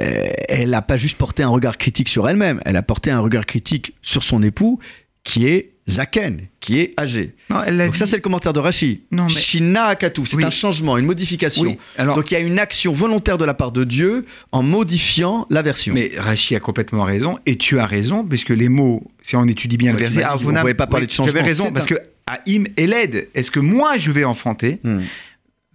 [0.01, 3.21] euh, elle n'a pas juste porté un regard critique sur elle-même, elle a porté un
[3.21, 4.81] regard critique sur son époux
[5.25, 7.35] qui est Zaken, qui est âgé.
[7.51, 9.03] Non, elle Donc ça c'est le commentaire de Rashi.
[9.11, 10.45] Non, mais- Shina Akatu, c'est Oui.
[10.45, 11.63] un changement, une modification.
[11.63, 14.63] Oui, alors- Donc il y a une action volontaire de la part de Dieu en
[14.63, 15.95] modifiant la version.
[15.95, 19.77] Mais Rachi a complètement raison, et tu as raison, puisque les mots, si on étudie
[19.77, 21.87] bien Ouais, le verset, qu'on Avonam- pouvait pas parler de Tu avais changement, raison, parce
[21.87, 24.79] un- que Haïm et l'aide, est-ce que moi je vais enfanter?
[24.85, 25.01] Hmm.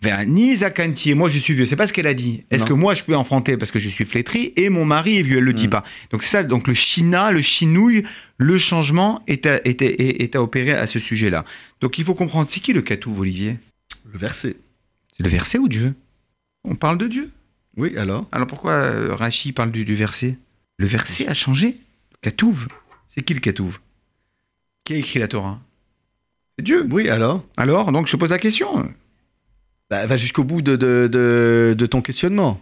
[0.01, 2.43] Vers ni Zakanti et moi je suis vieux C'est pas ce qu'elle a dit.
[2.51, 5.21] Est-ce que moi je peux enfanter parce que je suis flétri et mon mari est
[5.23, 5.71] vieux Elle le dit Hmm.
[5.71, 5.83] pas.
[6.11, 8.03] Donc c'est ça, donc le china, le chinouille,
[8.37, 11.45] le changement est à, est à- est- est à opérer à ce sujet-là.
[11.81, 13.57] Donc il faut comprendre, c'est qui le catouve, Olivier?
[14.11, 14.55] Le verset.
[15.15, 15.95] C'est le verset ou Dieu?
[16.63, 17.31] On parle de Dieu?
[17.75, 18.27] Oui, alors?
[18.31, 20.37] Alors pourquoi euh, Rachi parle du, du verset?
[20.77, 21.75] Le verset a changé.
[22.21, 22.67] Katouv.
[23.15, 23.79] C'est qui le Katouv
[24.83, 25.59] Qui a écrit la Torah?
[26.57, 26.85] C'est Dieu.
[26.91, 27.43] Oui, alors?
[27.57, 28.91] Alors, donc je pose la question.
[29.89, 32.61] Bah, Va jusqu'au bout de, de, de- de ton questionnement.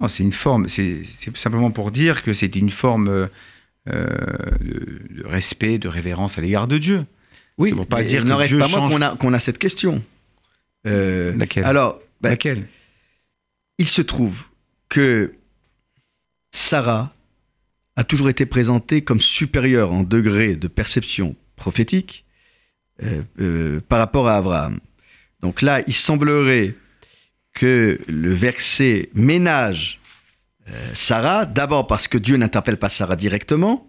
[0.00, 3.28] Non, c'est une forme, c'est c'est simplement pour dire que c'est une forme euh,
[4.60, 7.04] de, respect, de révérence à l'égard de Dieu.
[7.58, 9.32] Oui, C'est pour pas dire il que n'en reste Dieu pas moins qu'on a, qu'on
[9.32, 10.02] a cette question.
[10.86, 11.64] Euh, Laquelle?
[11.64, 12.66] alors, bah, Laquelle?
[13.78, 14.42] il se trouve
[14.88, 15.32] que
[16.52, 17.14] Sarah
[17.96, 22.24] a toujours été présentée comme supérieure en degré de perception prophétique
[23.40, 24.80] euh, par rapport à Abraham.
[25.44, 26.74] Donc là, il semblerait
[27.52, 30.00] que le verset ménage
[30.70, 33.86] euh, Sarah, d'abord parce que Dieu n'interpelle pas Sarah directement,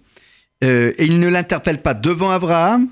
[0.65, 2.89] euh, et il ne l'interpelle pas devant Abraham,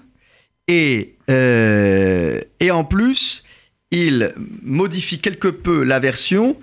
[0.70, 3.43] et, euh, et en plus,
[3.91, 6.57] il modifie quelque peu la version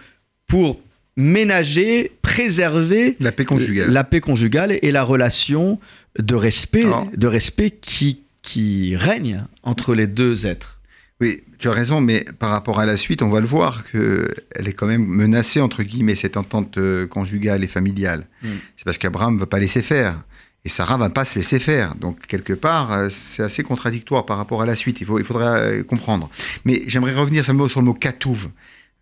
[0.47, 0.81] pour
[1.19, 3.91] ménager, préserver La paix conjugale.
[3.91, 5.79] la paix conjugale et la relation
[6.19, 10.80] de respect, Alors- de respect qui, qui règne entre les deux êtres.
[11.21, 14.29] Oui, tu as raison, mais par rapport à la suite, on va le voir que
[14.55, 18.27] elle est quand même menacée entre guillemets cette entente euh, conjugale et familiale.
[18.43, 18.49] Mm.
[18.77, 20.23] C'est parce qu'Abraham va pas laisser faire
[20.65, 21.95] et Sarah va pas se laisser faire.
[21.95, 25.01] Donc quelque part, euh, c'est assez contradictoire par rapport à la suite.
[25.03, 26.31] Il faut, il faudra euh, comprendre.
[26.65, 28.49] Mais j'aimerais revenir simplement sur le mot katouv.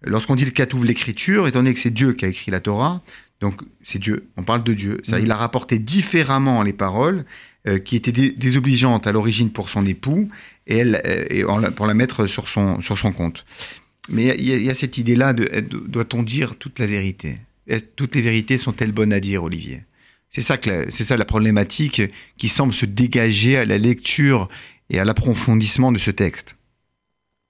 [0.03, 3.03] Lorsqu'on dit le katouv, l'écriture, étant donné que c'est Dieu qui a écrit la Torah,
[3.41, 4.29] donc c'est Dieu.
[4.37, 5.01] On parle de Dieu.
[5.05, 5.23] Ça, Mm.
[5.25, 7.25] Il a rapporté différemment les paroles
[7.67, 10.29] euh, qui étaient dé- désobligeantes à l'origine pour son époux
[10.67, 13.45] et, elle, euh, et la- pour la mettre sur son, sur son compte.
[14.09, 16.87] Mais il y, a- il y a cette idée-là de, de- doit-on dire toute la
[16.87, 17.39] vérité?
[17.97, 19.83] Toutes les vérités sont-elles bonnes à dire, Olivier?
[20.31, 20.57] C'est ça,
[20.91, 22.03] c'est ça la problématique
[22.39, 24.49] qui semble se dégager à la lecture
[24.91, 26.57] et à l'approfondissement de ce texte.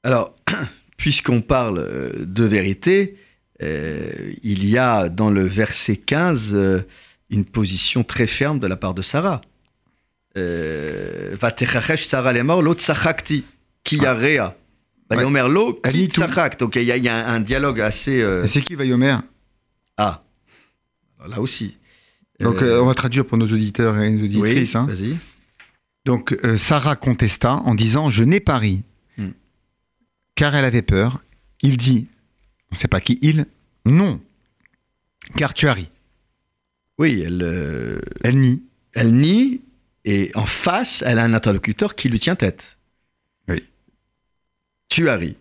[0.02, 0.34] Alors,
[0.96, 3.16] puisqu'on parle euh, de vérité,
[3.62, 6.80] euh, il y a dans le verset 15 euh,
[7.30, 9.40] une position très ferme de la part de Sarah.
[10.36, 13.44] Euh, Vatechachesh Sarah lemor lo tsachakti
[13.84, 14.56] ki yarea.
[15.10, 16.58] Vayomer lo tsachak.
[16.58, 18.24] Donc il y, a- un dialogue assez.
[18.46, 19.16] C'est qui Vayomer
[19.96, 20.22] Ah,
[21.26, 21.76] là aussi.
[22.40, 24.74] Donc on va traduire pour nos auditeurs et nos auditrices.
[24.74, 24.86] oui, hein.
[24.88, 25.16] Vas-y.
[26.04, 28.82] Donc euh, Sarah contesta en disant Je n'ai pas ri.
[29.16, 29.30] Hmm.
[30.36, 31.20] Car elle avait peur.
[31.60, 32.06] Il dit
[32.70, 33.46] On ne sait pas qui il
[33.84, 34.20] Non.
[35.36, 35.88] Car tu as ri.
[36.98, 38.62] Oui, elle, euh, Elle nie.
[38.94, 39.60] elle nie
[40.04, 42.78] et en face, elle a un interlocuteur qui lui tient tête.
[43.48, 43.62] Oui.
[44.88, 45.36] Tu as ri.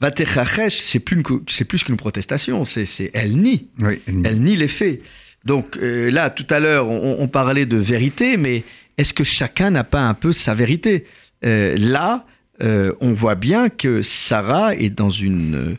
[0.00, 3.68] Vatechachesh, c'est plus, c'est plus qu'une protestation, c'est, c'est, elle nie.
[3.78, 4.22] Oui, elle nie.
[4.26, 5.00] Elle nie les faits.
[5.44, 8.64] Donc euh, là, tout à l'heure, on, on parlait de vérité, mais
[8.98, 11.06] est-ce que chacun n'a pas un peu sa vérité?
[11.44, 12.26] Euh, Là,
[12.58, 15.76] on voit bien que Sarah est dans une,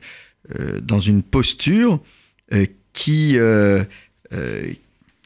[0.82, 2.00] dans une posture
[2.54, 3.84] euh, qui, euh,
[4.34, 4.72] euh,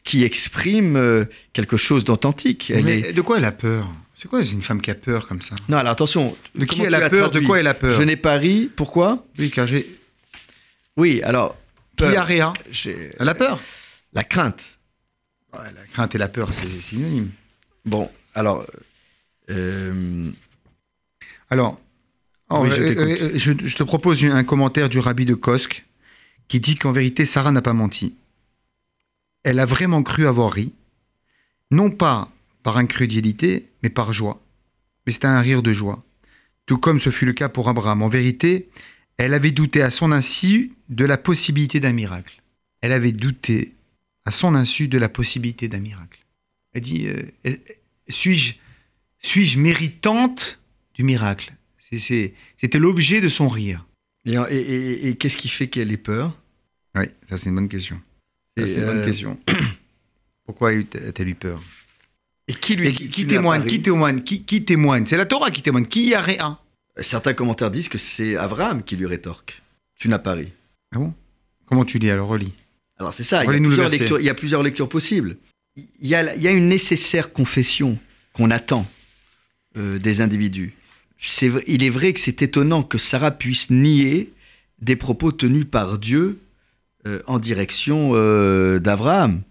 [0.04, 2.72] qui exprime euh, quelque chose d'authentique.
[2.84, 3.88] Mais est- de quoi elle a peur?
[4.16, 5.54] C'est quoi une femme qui a peur comme ça?
[5.68, 6.36] Non, alors attention.
[6.54, 7.30] De qui elle a peur?
[7.30, 7.92] De quoi elle a peur?
[7.92, 8.70] Je n'ai pas ri.
[8.76, 9.24] Pourquoi?
[9.38, 9.86] Oui, car j'ai.
[10.96, 11.56] Oui, alors.
[11.96, 12.18] Qui peur.
[12.20, 13.60] a rien J'ai- Elle a peur?
[14.12, 14.78] La crainte.
[15.52, 17.30] Ouais, la crainte et la peur, c'est synonyme.
[17.84, 18.64] Bon, alors.
[19.50, 20.30] euh,
[21.50, 21.80] Alors,
[22.60, 25.84] Oui, je euh, euh, je, je te propose un commentaire du rabbi de Kosk
[26.48, 28.14] qui dit qu'en vérité, Sarah n'a pas menti.
[29.44, 30.72] Elle a vraiment cru avoir ri,
[31.70, 32.30] non pas
[32.62, 34.40] par incrédulité, mais par joie.
[35.06, 36.04] Mais c'était un rire de joie.
[36.66, 38.02] Tout comme ce fut le cas pour Abraham.
[38.02, 38.68] En vérité,
[39.16, 42.40] elle avait douté à son insu de la possibilité d'un miracle.
[42.80, 43.72] Elle avait douté
[44.24, 46.24] à son insu de la possibilité d'un miracle.
[46.72, 47.56] Elle dit euh,
[48.08, 48.54] suis-je
[49.20, 50.60] suis-je méritante
[50.94, 51.54] du miracle?
[51.98, 53.86] C'était l'objet de son rire.
[54.24, 56.36] et et- et- et qu'est-ce qui fait qu'elle ait peur?
[56.94, 58.00] Oui, ça c'est une bonne question.
[58.56, 59.38] C'est une bonne euh, question.
[60.46, 61.62] Pourquoi a-t-elle eu peur?
[62.48, 65.06] Et qui lui qui, témoigne Qui témoigne Qui, témoigne?
[65.06, 65.86] C'est la Torah qui témoigne.
[65.86, 66.58] Qui y a rien?
[67.00, 69.62] Certains commentaires disent que c'est Abraham qui lui rétorque.
[69.98, 70.52] Tu n'as pas ri.
[70.94, 71.14] Ah bon?
[71.66, 72.52] Comment tu lis Alors relis?
[72.98, 75.36] Alors c'est ça, il y, a plusieurs lectures, il y a plusieurs lectures possibles.
[75.76, 77.98] Il y a, il y a une nécessaire confession
[78.34, 78.86] qu'on attend
[79.78, 80.74] euh, des individus.
[81.66, 84.32] Il est vrai que c'est étonnant que Sarah puisse nier
[84.80, 86.40] des propos tenus par Dieu
[87.06, 89.42] euh, en direction euh, d'Abraham.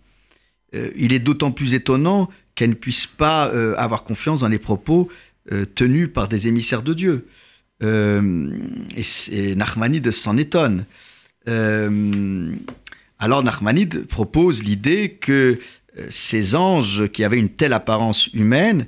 [0.76, 3.44] Euh, il est d'autant plus étonnant qu'elle ne puisse pas
[3.78, 5.10] avoir confiance dans les propos
[5.74, 7.28] tenus par des émissaires de Dieu.
[7.82, 10.86] Et, et s'en étonne.
[11.48, 15.60] Alors Nachmanide propose l'idée que
[16.10, 18.86] ces anges qui avaient une telle apparence humaine,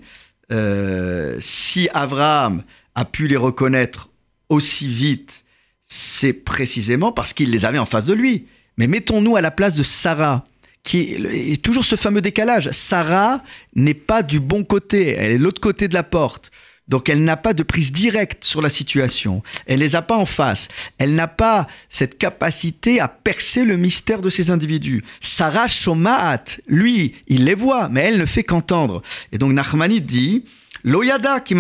[0.52, 2.64] euh, si Abraham
[2.96, 4.10] a pu les reconnaître
[4.50, 5.44] aussi vite,
[5.84, 8.48] c'est précisément parce qu'il les avait en face de lui.
[8.78, 10.44] Mais mettons-nous à la place de Sarah,
[10.84, 12.70] qui est, toujours ce fameux décalage.
[12.72, 13.44] Sarah
[13.76, 16.52] n'est pas du bon côté, elle est l'autre côté de la porte.
[16.88, 19.42] Donc elle n'a pas de prise directe sur la situation.
[19.66, 20.68] Elle les a pas en face.
[20.98, 25.04] Elle n'a pas cette capacité à percer le mystère de ces individus.
[25.22, 29.02] Sarah Shomaat, lui, il les voit, mais elle ne fait qu'entendre.
[29.32, 30.44] Et donc Nachmanide dit
[30.84, 31.56] Loyada qui.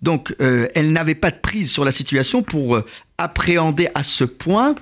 [0.00, 2.86] Donc euh, elle n'avait pas de prise sur la situation pour euh,
[3.18, 4.74] appréhender à ce point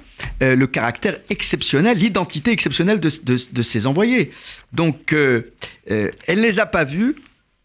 [0.43, 4.31] euh, le caractère exceptionnel, l'identité exceptionnelle de, de, de ses envoyés.
[4.73, 7.17] Donc elle ne les a pas vus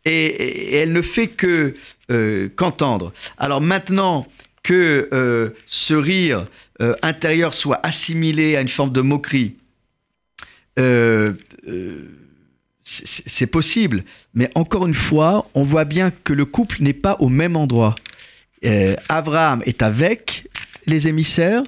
[0.07, 1.73] et, elle ne fait que
[2.11, 3.13] euh, qu'entendre.
[3.37, 4.27] Alors maintenant
[4.63, 6.45] que euh, ce rire
[6.81, 9.55] euh, intérieur soit assimilé à une forme de moquerie,
[12.83, 14.03] c'est possible.
[14.35, 17.95] Mais encore une fois, on voit bien que le couple n'est pas au même endroit.
[19.09, 20.47] Abraham est avec
[20.85, 21.63] les émissaires,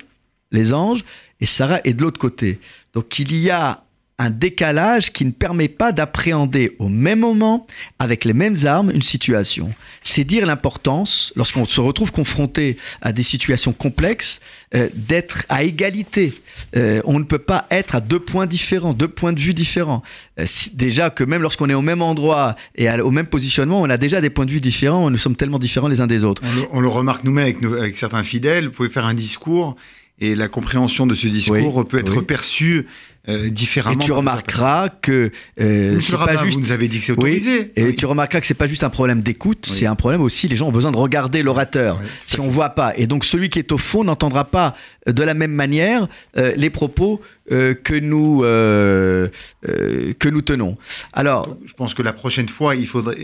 [0.52, 1.04] les anges,
[1.42, 2.60] et Sarah est de l'autre côté.
[2.94, 3.84] Donc il y a
[4.20, 7.66] un décalage qui ne permet pas d'appréhender au même moment,
[8.00, 9.74] avec les mêmes armes, une situation.
[10.02, 14.42] C'est dire l'importance, lorsqu'on se retrouve confronté à des situations complexes,
[14.76, 16.34] euh, d'être à égalité.
[16.76, 20.04] Euh, on ne peut pas être à deux points différents, deux points de vue différents.
[20.38, 23.98] Euh, déjà que même lorsqu'on est au même endroit et au même positionnement, on a
[23.98, 26.42] déjà des points de vue différents, nous sommes tellement différents les uns des autres.
[26.72, 28.66] On le, remarque nous-mêmes avec, nous- avec certains fidèles.
[28.66, 29.78] Vous pouvez faire un discours
[30.22, 32.24] et la compréhension de ce discours Oui, peut être oui.
[32.26, 32.88] perçue
[33.28, 34.00] euh, Et différemment.
[34.04, 37.18] tu par- remarqueras que euh, c'est pas juste vous nous avez dit que c'est Oui,
[37.32, 37.72] autorisé.
[37.76, 40.48] Et tu remarqueras que c'est pas juste un problème d'écoute, c'est un problème aussi.
[40.48, 42.00] Les gens ont besoin de regarder l'orateur.
[42.26, 44.76] Si on voit pas, et donc celui qui est au fond n'entendra pas
[45.08, 46.08] euh, de la même manière
[46.38, 50.78] euh, les propos que nous que nous tenons.
[51.14, 53.18] Alors, Donc, je pense que la prochaine fois, il faudrait,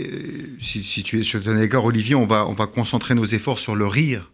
[0.59, 3.59] si, si tu es, je te d'accord, Olivier, on va, on va concentrer nos efforts
[3.59, 4.31] sur le rire,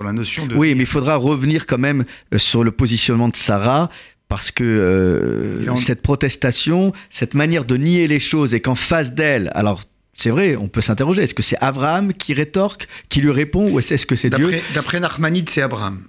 [0.00, 0.54] sur la notion de.
[0.56, 3.90] oui, mais il faudra revenir quand même euh, sur le positionnement de Sarah.
[4.28, 9.12] Parce que euh, en- cette protestation, cette manière de nier les choses et qu'en face
[9.12, 9.82] d'elle, alors
[10.14, 13.78] c'est vrai, on peut s'interroger, est-ce que c'est Abraham qui rétorque, qui lui répond, ou
[13.80, 16.02] est-ce que c'est Dieu D'après, Nachmanide, c'est Abraham.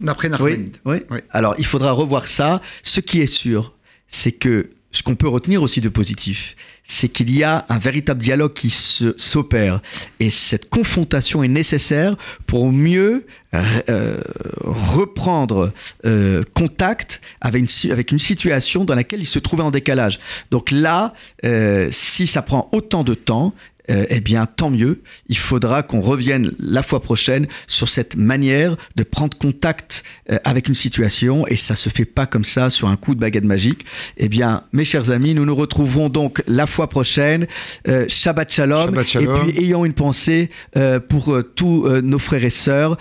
[0.00, 0.96] D'après Oui, oui.
[1.10, 1.18] Oui.
[1.30, 2.60] Alors, il faudra revoir ça.
[2.82, 3.74] Ce qui est sûr,
[4.08, 8.22] c'est que ce qu'on peut retenir aussi de positif, c'est qu'il y a un véritable
[8.22, 9.80] dialogue qui s'opère.
[10.20, 12.16] Et cette confrontation est nécessaire
[12.46, 14.20] pour mieux euh,
[14.62, 15.72] reprendre
[16.04, 20.18] euh, contact avec une, si- avec une situation dans laquelle il se trouvait en décalage.
[20.50, 21.12] Donc là,
[21.44, 23.52] euh, si ça prend autant de temps,
[23.88, 25.02] eh bien, tant mieux.
[25.28, 30.04] Il faudra qu'on revienne la fois prochaine sur cette manière de prendre contact
[30.44, 33.44] avec une situation, et ça se fait pas comme ça sur un coup de baguette
[33.44, 33.84] magique.
[34.16, 37.46] Eh bien, mes chers amis, nous nous retrouverons donc la fois prochaine.
[38.08, 38.86] Shabbat shalom.
[38.86, 39.48] Shabbat shalom.
[39.48, 40.50] Et puis, ayons une pensée
[41.08, 42.98] pour tous nos frères et sœurs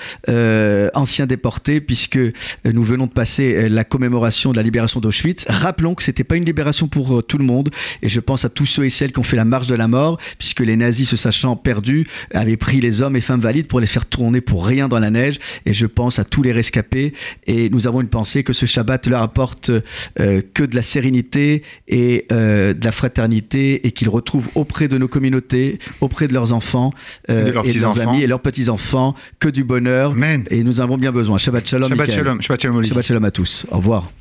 [0.94, 2.20] anciens déportés, puisque
[2.66, 5.46] nous venons de passer la commémoration de la libération d'Auschwitz.
[5.50, 7.70] Rappelons que c'était pas une libération pour tout le monde,
[8.02, 9.88] et je pense à tous ceux et celles qui ont fait la marche de la
[9.88, 13.80] mort, puisque les nazis, se sachant perdus, avaient pris les hommes et femmes valides pour
[13.80, 17.14] les faire tourner pour rien dans la neige, et je pense à tous les rescapés,
[17.48, 19.72] et nous avons une pensée que ce Shabbat leur apporte
[20.20, 24.98] euh, que de la sérénité et euh, de la fraternité, et qu'ils retrouvent auprès de
[24.98, 26.92] nos communautés, auprès de leurs enfants,
[27.28, 28.12] Et de leurs et de leurs petits-enfants.
[28.12, 30.44] amis et leurs petits-enfants, que du bonheur, Amen.
[30.50, 31.38] et nous avons bien besoin.
[31.38, 32.42] Shabbat shalom, Shabbat shalom.
[32.42, 32.84] Shabbat shalom.
[32.84, 33.66] Shabbat shalom à tous.
[33.72, 34.12] Au revoir.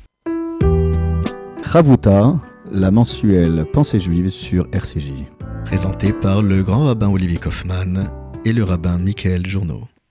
[1.71, 2.39] Chavuta,
[2.71, 5.34] la mensuelle Pensée juive sur RCJ.
[5.65, 8.09] Présenté par le grand rabbin Olivier Kaufmann
[8.45, 9.81] et le rabbin Michael Journeau.